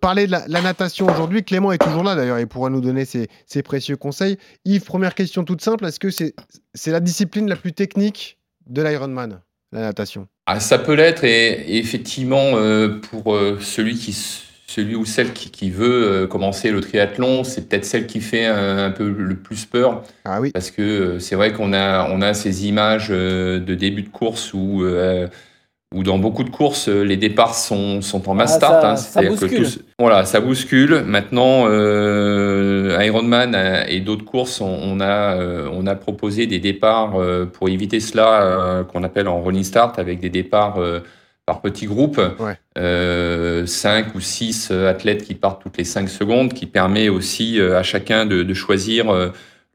[0.00, 1.44] parler de la, la natation aujourd'hui.
[1.44, 4.36] Clément est toujours là, d'ailleurs, il pourra nous donner ses, ses précieux conseils.
[4.64, 6.34] Yves, première question toute simple est-ce que c'est
[6.74, 8.37] c'est la discipline la plus technique
[8.68, 9.40] de l'Ironman,
[9.72, 14.12] la natation ah, Ça peut l'être et, et, effectivement euh, pour euh, celui, qui,
[14.66, 18.46] celui ou celle qui, qui veut euh, commencer le triathlon, c'est peut-être celle qui fait
[18.46, 20.04] un, un, peu le plus peur.
[20.24, 20.50] Ah oui.
[20.52, 24.84] Parce que c'est vrai qu'on a, on a ces images de début de course où
[25.94, 28.82] où dans beaucoup de courses, les départs sont, sont en mass ah, start.
[28.82, 29.48] Ça, hein, ça bouscule.
[29.48, 31.02] Que tous, voilà, ça bouscule.
[31.06, 33.56] Maintenant, euh, Ironman
[33.88, 38.00] et d'autres courses, on, on a, euh, on a proposé des départs euh, pour éviter
[38.00, 41.00] cela, euh, qu'on appelle en rolling start, avec des départs euh,
[41.46, 42.20] par petits groupes.
[42.38, 42.58] Ouais.
[43.66, 48.26] 5 ou 6 athlètes qui partent toutes les 5 secondes, qui permet aussi à chacun
[48.26, 49.06] de, de choisir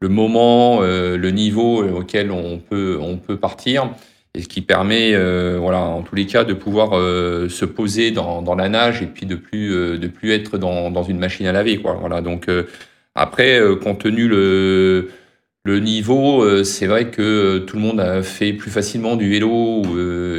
[0.00, 3.90] le moment, le niveau auquel on peut, on peut partir.
[4.36, 8.10] Et ce qui permet, euh, voilà, en tous les cas, de pouvoir euh, se poser
[8.10, 11.46] dans, la nage et puis de plus euh, de plus être dans, dans, une machine
[11.46, 11.96] à laver, quoi.
[12.00, 12.20] Voilà.
[12.20, 12.48] Donc
[13.14, 15.10] après, compte tenu le
[15.66, 19.82] le niveau, c'est vrai que tout le monde a fait plus facilement du vélo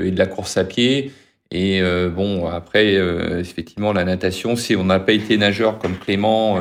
[0.03, 1.11] et de la course à pied.
[1.49, 1.81] Et
[2.15, 2.93] bon, après,
[3.39, 6.59] effectivement, la natation, si on n'a pas été nageur comme Clément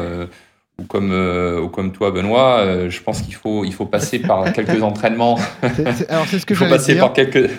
[0.79, 4.19] ou comme, euh, ou comme toi, Benoît, euh, je pense qu'il faut, il faut passer
[4.19, 5.39] par quelques entraînements.
[6.09, 7.51] alors, c'est ce que Il faut passer par quelques.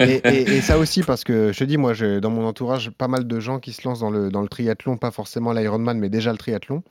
[0.00, 3.26] et, et, ça aussi, parce que je te dis, moi, dans mon entourage pas mal
[3.26, 6.30] de gens qui se lancent dans le, dans le triathlon, pas forcément l'Ironman, mais déjà
[6.30, 6.82] le triathlon.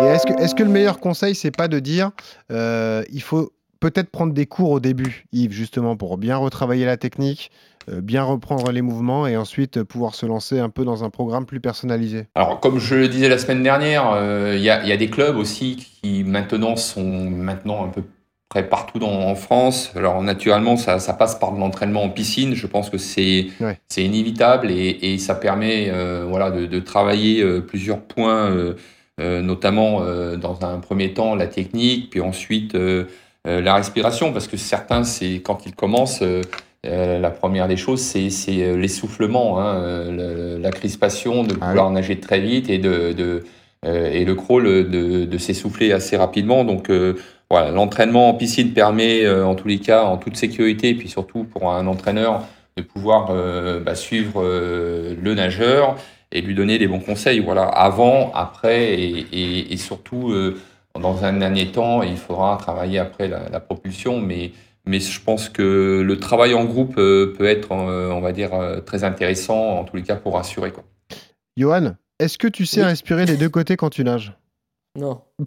[0.00, 2.10] Et est-ce que, est -ce que le meilleur conseil, c'est pas de dire
[2.52, 6.96] euh, il faut peut-être prendre des cours au début, Yves, justement, pour bien retravailler la
[6.96, 7.50] technique,
[7.88, 11.60] bien reprendre les mouvements et ensuite pouvoir se lancer un peu dans un programme plus
[11.60, 15.36] personnalisé Alors, comme je le disais la semaine dernière, euh, il y, a des clubs
[15.36, 18.02] aussi qui maintenant sont maintenant un peu
[18.48, 19.92] près partout dans, en France.
[19.96, 22.54] Alors, naturellement, ça, passe par de l'entraînement en piscine.
[22.54, 23.48] Je pense que c'est
[23.88, 28.74] c'est inévitable et, ça permet euh, voilà, de, travailler plusieurs points,
[29.18, 30.00] notamment
[30.36, 32.76] dans un premier temps la technique, puis ensuite
[33.44, 36.22] la respiration, parce que certains, c'est quand ils commencent
[36.86, 38.30] euh, la première des choses, c'est
[38.62, 43.44] euh, l'essoufflement, hein, euh, la crispation de ah pouvoir nager très vite et, de,
[43.84, 46.64] et le crawl de, s'essouffler assez rapidement.
[46.64, 46.90] Donc
[47.50, 51.44] voilà, l'entraînement en piscine permet, en tous les cas, en toute sécurité, et puis surtout
[51.44, 52.42] pour un entraîneur,
[52.76, 53.32] de pouvoir
[53.84, 55.96] bah, suivre le nageur
[56.32, 57.38] et lui donner des bons conseils.
[57.38, 60.34] Voilà, avant, après et, et, surtout
[60.98, 64.50] dans un dernier temps, il faudra travailler après la, la propulsion, mais
[64.86, 68.54] mais je pense que le travail en groupe euh, peut être, euh, on va dire,
[68.54, 70.70] euh, très intéressant, en tous les cas, pour rassurer.
[70.70, 70.84] Quoi.
[71.56, 74.34] Johan, est-ce que tu sais respirer des deux côtés quand tu nages?
[74.96, 75.20] Non.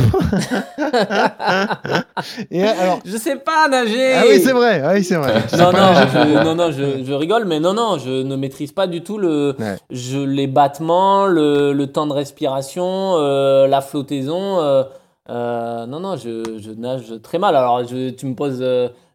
[2.51, 2.99] Et alors...
[3.03, 4.13] Je sais pas nager.
[4.13, 4.81] Ah oui, c'est vrai.
[4.83, 5.33] Ah oui, c'est vrai.
[5.57, 9.01] non, non, je, non, non, je, rigole, mais non, non, je ne maîtrise pas du
[9.01, 9.55] tout le,
[9.89, 13.17] je, les battements, le, le, temps de respiration,
[13.65, 14.57] la flottaison.
[15.27, 17.55] non, non, je, je, nage très mal.
[17.55, 18.63] Alors, je, tu me poses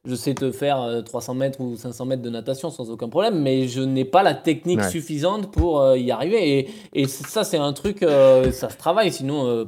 [0.05, 3.41] je sais te faire 300 euh, mètres ou 500 mètres de natation sans aucun problème,
[3.41, 6.59] mais je n'ai pas la technique suffisante pour euh, y arriver.
[6.59, 9.67] Et, et ça, c'est un truc, euh, ça se travaille, sinon.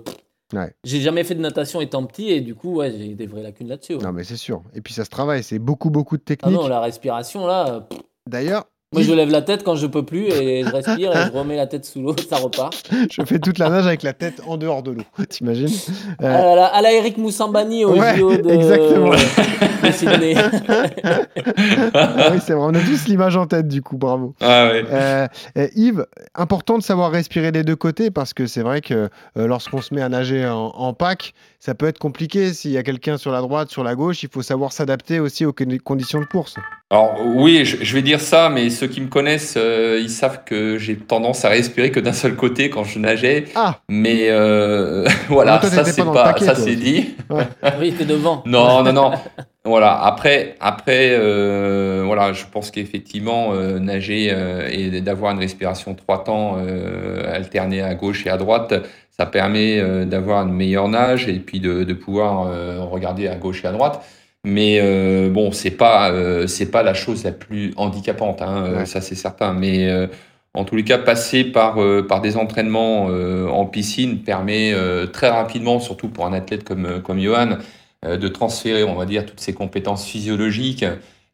[0.84, 3.68] J'ai jamais fait de natation étant petit et du coup, ouais, j'ai des vraies lacunes
[3.68, 3.96] là-dessus.
[3.96, 4.62] Non, mais c'est sûr.
[4.74, 6.56] Et puis ça se travaille, c'est beaucoup, beaucoup de technique.
[6.56, 7.88] Ah non, la respiration, là.
[8.28, 8.66] D'ailleurs,
[8.96, 11.56] moi, je lève la tête quand je peux plus et je respire et je remets
[11.56, 12.74] la tête sous l'eau, ça repart.
[13.10, 15.68] je fais toute la nage avec la tête en dehors de l'eau, t'imagines?
[16.22, 16.66] Euh...
[16.72, 19.10] à, la, Eric Moussambani au ouais, JO de, exactement.
[19.82, 20.34] de Sydney.
[21.94, 24.34] ah oui, c'est vrai, on a tous l'image en tête du coup, bravo.
[24.40, 24.84] Ah, ouais.
[24.90, 25.28] euh,
[25.74, 28.94] Yves, important de savoir respirer des deux côtés parce que c'est vrai que
[29.36, 31.34] euh, lorsqu'on se met à nager en, en pack,
[31.66, 32.52] ça peut être compliqué.
[32.52, 35.44] S'il y a quelqu'un sur la droite, sur la gauche, il faut savoir s'adapter aussi
[35.44, 36.54] aux conditions de course.
[36.90, 40.78] Alors oui, je, vais dire ça, mais ceux qui me connaissent, euh, ils savent que
[40.78, 43.46] j'ai tendance à respirer que d'un seul côté quand je nageais.
[43.54, 43.80] Ah.
[43.88, 47.16] Mais euh, voilà, ça c'est pas, ça c'est dit.
[47.80, 48.42] oui, t'es devant.
[48.46, 49.10] Non, non, non.
[49.64, 50.00] voilà.
[50.04, 54.34] Après, après, euh, voilà, je pense qu'effectivement nager
[54.70, 56.58] et d'avoir une respiration trois temps
[57.32, 58.74] alternée à gauche et à droite,
[59.18, 62.50] ça permet d'avoir une meilleure nage et puis de, de pouvoir
[62.90, 64.04] regarder à gauche et à droite.
[64.46, 66.12] Mais euh, bon, c'est pas
[66.46, 69.52] c'est pas la chose la plus handicapante, hein, ça c'est certain.
[69.52, 69.88] Mais
[70.54, 71.78] en tous les cas, passer par
[72.08, 74.72] par des entraînements en piscine permet
[75.12, 77.58] très rapidement, surtout pour un athlète comme comme Johan,
[78.04, 80.84] de transférer, on va dire, toutes ses compétences physiologiques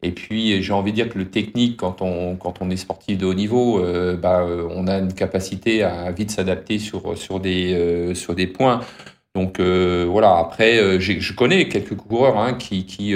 [0.02, 3.18] et puis, j'ai envie de dire que le technique, quand on, quand on est sportif
[3.18, 7.38] de haut niveau, euh, bah, euh, on a une capacité à vite s'adapter sur, sur,
[7.38, 8.80] des, euh, sur des points.
[9.34, 13.14] Donc voilà, après, je connais quelques coureurs hein, qui, qui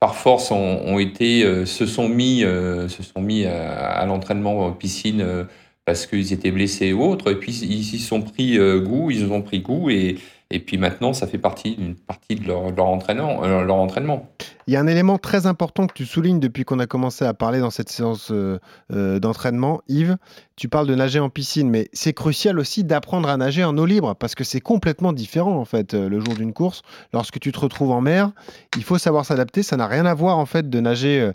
[0.00, 5.46] par force, ont, été, se sont mis, se à l'entraînement en piscine
[5.84, 7.30] parce qu'ils étaient blessés ou autres.
[7.30, 9.90] Et puis, ils s'y sont pris goût, ils ont pris goût.
[9.90, 10.16] Et,
[10.50, 14.30] et puis maintenant, ça fait partie d'une partie de leur, leur, entraînement, leur entraînement.
[14.66, 17.34] Il y a un élément très important que tu soulignes depuis qu'on a commencé à
[17.34, 18.58] parler dans cette séance euh,
[18.92, 19.82] euh, d'entraînement.
[19.88, 20.16] Yves,
[20.56, 23.84] tu parles de nager en piscine, mais c'est crucial aussi d'apprendre à nager en eau
[23.84, 26.80] libre parce que c'est complètement différent en fait euh, le jour d'une course.
[27.12, 28.30] Lorsque tu te retrouves en mer,
[28.76, 29.62] il faut savoir s'adapter.
[29.62, 31.30] Ça n'a rien à voir en fait de nager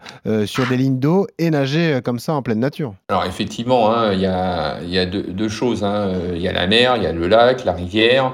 [0.46, 2.94] sur des lignes d'eau et nager comme ça en pleine nature.
[3.10, 5.84] Alors effectivement, hein, il y, a, y a deux, choses.
[5.84, 6.14] Hein.
[6.34, 8.34] Il y a la mer, il y a le lac, la rivière.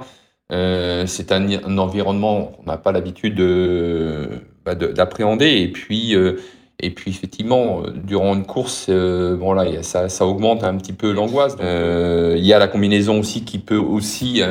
[0.49, 4.29] C'est un, environnement qu'on n'a pas l'habitude de,
[4.65, 5.61] bah, d'appréhender.
[5.61, 6.39] Et puis, euh,
[6.79, 11.11] et puis effectivement, durant une course, euh, bon là, ça, ça, augmente un petit peu
[11.11, 11.57] l'angoisse.
[11.59, 14.41] Euh, il y a la combinaison aussi qui peut aussi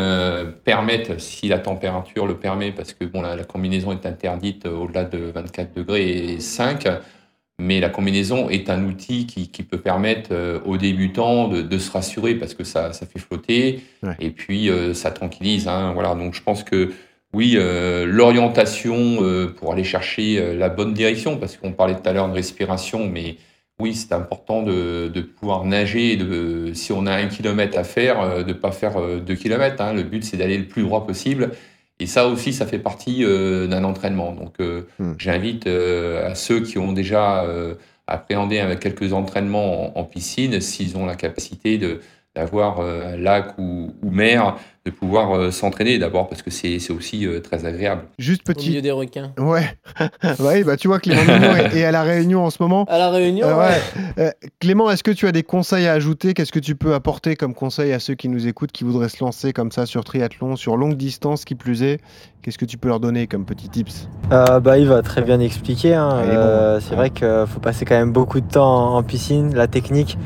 [0.64, 5.04] permettre, si la température le permet, parce que bon, la, la combinaison est interdite au-delà
[5.04, 6.86] de 24 degrés et 5.
[7.60, 11.78] Mais la combinaison est un outil qui, qui peut permettre euh, aux débutants de, de,
[11.78, 14.14] se rassurer parce que ça, ça fait flotter Ouais.
[14.20, 15.66] et puis euh, ça tranquillise.
[15.66, 16.92] Hein, voilà, donc je pense que
[17.34, 22.12] oui, euh, l'orientation euh, pour aller chercher la bonne direction, parce qu'on parlait tout à
[22.12, 23.36] l'heure de respiration, mais
[23.80, 26.16] oui, c'est important de, de pouvoir nager.
[26.16, 29.82] De, si on a un kilomètre à faire, de pas faire deux kilomètres.
[29.82, 31.50] Hein, le but, c'est d'aller le plus droit possible.
[32.00, 34.32] Et ça aussi, ça fait partie euh, d'un entraînement.
[34.32, 35.14] Donc, euh, Hmm.
[35.18, 37.74] j'invite euh, à ceux qui ont déjà euh,
[38.06, 42.00] appréhendé avec quelques entraînements en, en piscine, s'ils ont la capacité de
[42.38, 46.78] d'avoir euh, un lac ou, ou mer, de pouvoir euh, s'entraîner d'abord parce que c'est
[46.78, 48.02] c'est aussi euh, très agréable.
[48.18, 48.82] Juste Au milieu petit.
[48.82, 49.32] des requins.
[49.36, 49.64] Ouais.
[50.40, 51.20] ouais, bah tu vois, Clément
[51.56, 52.84] est, est à la Réunion en ce moment.
[52.88, 53.66] À la Réunion, Euh, ouais.
[53.66, 54.24] ouais.
[54.26, 56.32] Euh, Clément, est-ce que tu as des conseils à ajouter?
[56.32, 59.22] Qu'est-ce que tu peux apporter comme conseil à ceux qui nous écoutent, qui voudraient se
[59.22, 62.00] lancer comme ça sur triathlon, sur longue distance, qui plus est?
[62.42, 64.08] Qu'est-ce que tu peux leur donner comme petit tips?
[64.32, 65.94] Euh, bah, il va très bien expliquer.
[65.94, 66.22] hein.
[66.24, 66.80] Bon.
[66.80, 70.16] C'est vrai qu'il faut passer quand même beaucoup de temps en piscine, la technique,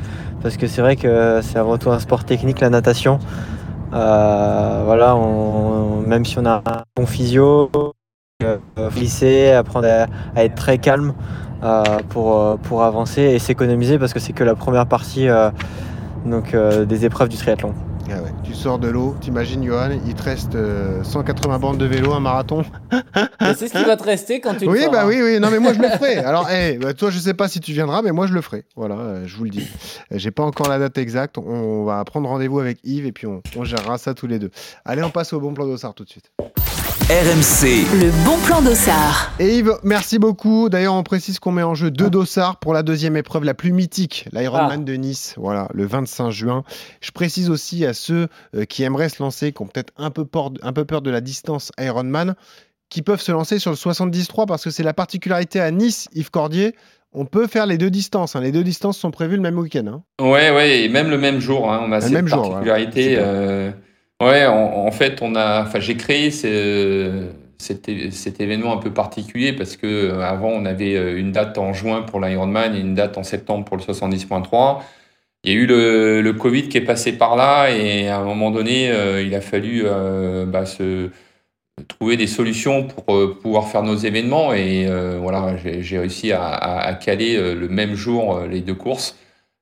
[0.43, 3.17] parce que c'est vrai que c'est avant tout un sport technique, la natation.
[3.93, 4.93] Euh,
[6.05, 7.71] même si on a un bon physio,
[8.43, 9.87] euh, faut glisser, apprendre
[10.35, 11.13] à, être très calme
[11.63, 15.49] euh, pour, euh, avancer et s'économiser, parce que c'est que la première partie euh,
[16.25, 17.73] donc, euh, des épreuves du triathlon.
[18.11, 18.29] Ah ouais.
[18.43, 22.19] Tu sors de l'eau, t'imagines, Johan, il te reste euh, 180 bandes de vélo, un
[22.19, 22.63] marathon.
[23.55, 24.91] C'est ce qui va te rester quand tu le Oui, feras.
[24.91, 25.39] bah oui, oui.
[25.39, 26.17] Non, mais moi je le ferai.
[26.17, 28.65] Alors, hey, bah, toi, je sais pas si tu viendras, mais moi je le ferai.
[28.75, 29.67] Voilà, euh, je vous le dis.
[30.11, 31.37] Euh, J'ai pas encore la date exacte.
[31.37, 34.51] On va prendre rendez-vous avec Yves et puis on, on gérera ça tous les deux.
[34.85, 36.31] Allez, on passe au bon plan d'Ossard tout de suite.
[37.17, 39.31] RMC, Le bon plan d'Ossard.
[39.39, 40.67] Et Yves, merci beaucoup.
[40.67, 43.71] D'ailleurs, on précise qu'on met en jeu deux dossards pour la deuxième épreuve la plus
[43.71, 44.83] mythique, l'Ironman Ah.
[44.83, 46.63] de Nice, voilà, le 25 juin.
[47.01, 50.25] Je précise aussi à ceux euh, qui aimeraient se lancer, qui ont peut-être un, peu
[50.25, 52.33] peur- un peu peur de la distance Ironman,
[52.89, 56.31] qui peuvent se lancer sur le 73 parce que c'est la particularité à Nice, Yves
[56.31, 56.73] Cordier.
[57.13, 58.35] On peut faire les deux distances.
[58.35, 58.41] hein.
[58.41, 59.85] Les deux distances sont prévues le même week-end.
[59.85, 60.01] hein.
[60.19, 63.17] Ouais, ouais, et même le même jour, hein, on a Le cette même jour, particularité.
[63.19, 63.69] euh,
[64.25, 67.87] ouais, en, fait, on a, enfin, j'ai créé ce- cet,
[68.41, 72.01] événement un peu particulier parce que euh, avant, on avait euh, une date en juin
[72.03, 74.83] pour l'Ironman et une date en septembre pour le 70.3.
[75.43, 78.51] Il y a eu le, Covid qui est passé par là et à un moment
[78.51, 79.83] donné, euh, il a fallu
[80.47, 81.09] bah, se
[81.87, 83.05] trouver des solutions pour
[83.41, 84.87] pouvoir faire nos événements et
[85.19, 89.17] voilà, j'ai réussi à, à- caler le même jour les deux courses.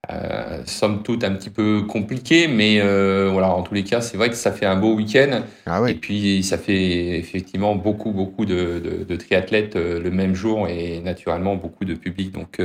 [0.09, 4.17] Euh, somme toute un petit peu compliqué, mais euh, voilà, en tous les cas, c'est
[4.17, 5.43] vrai que ça fait un beau week-end.
[5.67, 10.33] Ah Et puis, ça fait effectivement beaucoup, beaucoup de, de- de triathlètes euh, le même
[10.33, 12.31] jour et naturellement beaucoup de public.
[12.31, 12.59] Donc,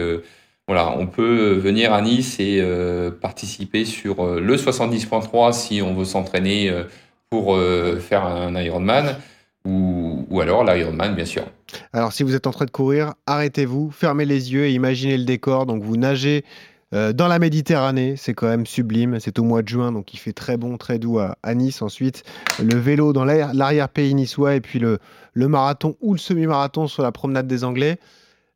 [0.66, 2.60] voilà, on peut venir à Nice et
[3.20, 6.72] participer sur le 70.3 si on veut s'entraîner
[7.30, 7.56] pour
[8.00, 9.16] faire un Ironman
[9.64, 11.44] ou, ou alors l'Ironman, bien sûr.
[11.92, 15.24] Alors, si vous êtes en train de courir, arrêtez-vous, fermez les yeux et imaginez le
[15.24, 15.66] décor.
[15.66, 16.44] Donc, vous nagez
[16.94, 19.18] euh, dans la Méditerranée, c'est quand même sublime.
[19.20, 21.82] C'est au mois de juin, donc il fait très bon, très doux à, Nice.
[21.82, 22.22] Ensuite,
[22.62, 24.98] le vélo dans l'arrière-pays niçois et puis le,
[25.34, 27.98] marathon ou le semi-marathon sur la promenade des Anglais.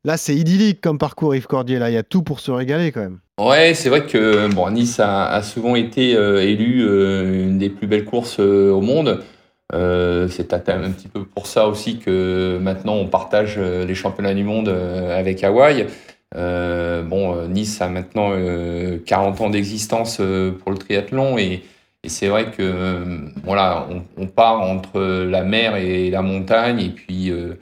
[0.04, 1.78] Là, c'est idyllique comme parcours, Yves Cordier.
[1.78, 3.18] Là, il y a tout pour se régaler quand même.
[3.40, 8.04] Ouais, c'est vrai que Nice a, souvent été euh, élue euh, une des plus belles
[8.04, 9.22] courses euh, au monde.
[9.72, 10.58] Euh, c'est un,
[10.90, 15.86] petit peu pour ça aussi que maintenant on partage les championnats du monde avec Hawaï.
[16.36, 21.62] Euh, bon, euh, Nice a maintenant euh, 40 ans d'existence euh, pour le triathlon et,
[22.04, 23.04] et c'est vrai que euh,
[23.42, 27.54] voilà, on, on part entre la mer et la montagne et puis euh,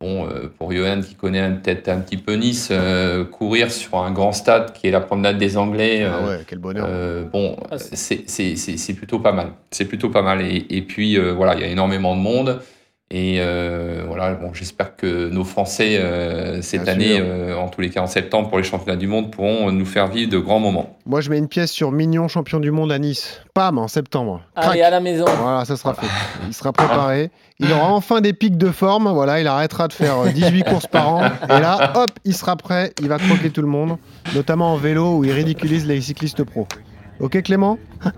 [0.00, 4.10] Bon, euh, pour Johan qui connaît peut-être un petit peu Nice, euh, courir sur un
[4.10, 6.86] grand stade qui est la promenade des Anglais, Ah euh, ouais, quel bonheur.
[6.88, 9.52] euh, bon, Ah, c'est- plutôt pas mal.
[9.70, 10.42] C'est plutôt pas mal.
[10.42, 12.60] Et, et puis, euh, voilà, il y a énormément de monde.
[13.14, 17.82] Et euh, voilà, bon, j'espère que nos Français, euh, cette Bien année, euh, en tous
[17.82, 20.60] les cas en septembre, pour les championnats du monde, pourront nous faire vivre de grands
[20.60, 20.96] moments.
[21.04, 23.42] Moi, je mets une pièce sur Mignon, champion du monde à Nice.
[23.52, 24.40] Pam, en septembre.
[24.56, 24.70] Crac.
[24.70, 25.26] Allez, à la maison.
[25.26, 26.06] Voilà, ça sera fait.
[26.46, 27.30] Il sera préparé.
[27.58, 29.10] Il aura enfin des pics de forme.
[29.12, 31.24] Voilà, il arrêtera de faire euh, 18 courses par an.
[31.50, 32.94] Et là, hop, il sera prêt.
[33.02, 33.98] Il va croquer tout le monde,
[34.34, 36.66] notamment en vélo où il ridiculise les cyclistes pros.
[37.22, 37.78] Ok, Clément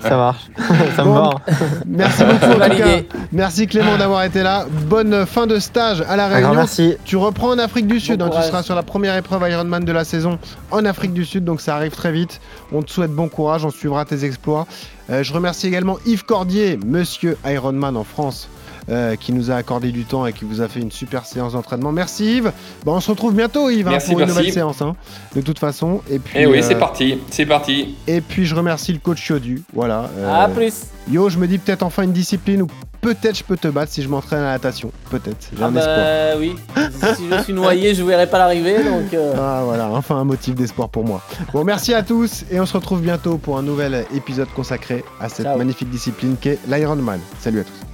[0.00, 0.42] Ça marche.
[0.96, 1.14] ça me Bon.
[1.14, 1.30] va.
[1.48, 1.54] hein.
[1.86, 2.44] Merci beaucoup.
[2.44, 2.68] En tout cas.
[2.68, 3.08] Validé.
[3.32, 4.66] Merci Clément d'avoir été là.
[4.88, 6.54] Bonne fin de stage à la Réunion.
[6.54, 6.96] merci.
[7.04, 8.20] Tu reprends en Afrique du Sud.
[8.20, 8.30] hein.
[8.34, 10.38] tu seras sur la première épreuve Ironman de la saison
[10.70, 11.44] en Afrique du Sud.
[11.44, 12.40] Donc ça arrive très vite.
[12.72, 13.64] On te souhaite bon courage.
[13.64, 14.66] On suivra tes exploits.
[15.10, 18.48] Euh, je remercie également Yves Cordier, monsieur Ironman en France.
[18.88, 21.52] Euh, qui nous a accordé du temps et qui vous a fait une super séance
[21.52, 21.92] d'entraînement.
[21.92, 22.52] Merci Yves.
[22.84, 24.82] Bon, on se retrouve bientôt Yves hein, Merci, pour une nouvelle séance.
[24.82, 24.96] hein,
[25.34, 26.00] de toute façon.
[26.10, 27.96] Et puis, Et oui, euh, c'est parti, c'est parti.
[28.06, 29.62] Et puis je remercie le coach Yodu.
[29.72, 30.10] Voilà.
[30.18, 30.72] euh, À plus.
[31.10, 32.68] Yo, je me dis peut-être enfin une discipline où
[33.00, 34.92] peut-être je peux te battre si je m'entraîne à la natation.
[35.10, 35.48] Peut-être.
[35.56, 35.96] J'ai Ah un espoir.
[35.96, 36.54] bah oui.
[37.16, 38.76] si je suis noyé, je verrai pas l'arrivée.
[38.84, 39.12] Donc.
[39.14, 41.20] euh, Ah voilà, enfin un motif d'espoir pour moi.
[41.52, 45.28] Bon, merci à tous et on se retrouve bientôt pour un nouvel épisode consacré à
[45.28, 45.58] cette Ciao.
[45.58, 47.18] magnifique discipline qu'est l'Ironman.
[47.40, 47.91] Salut à tous.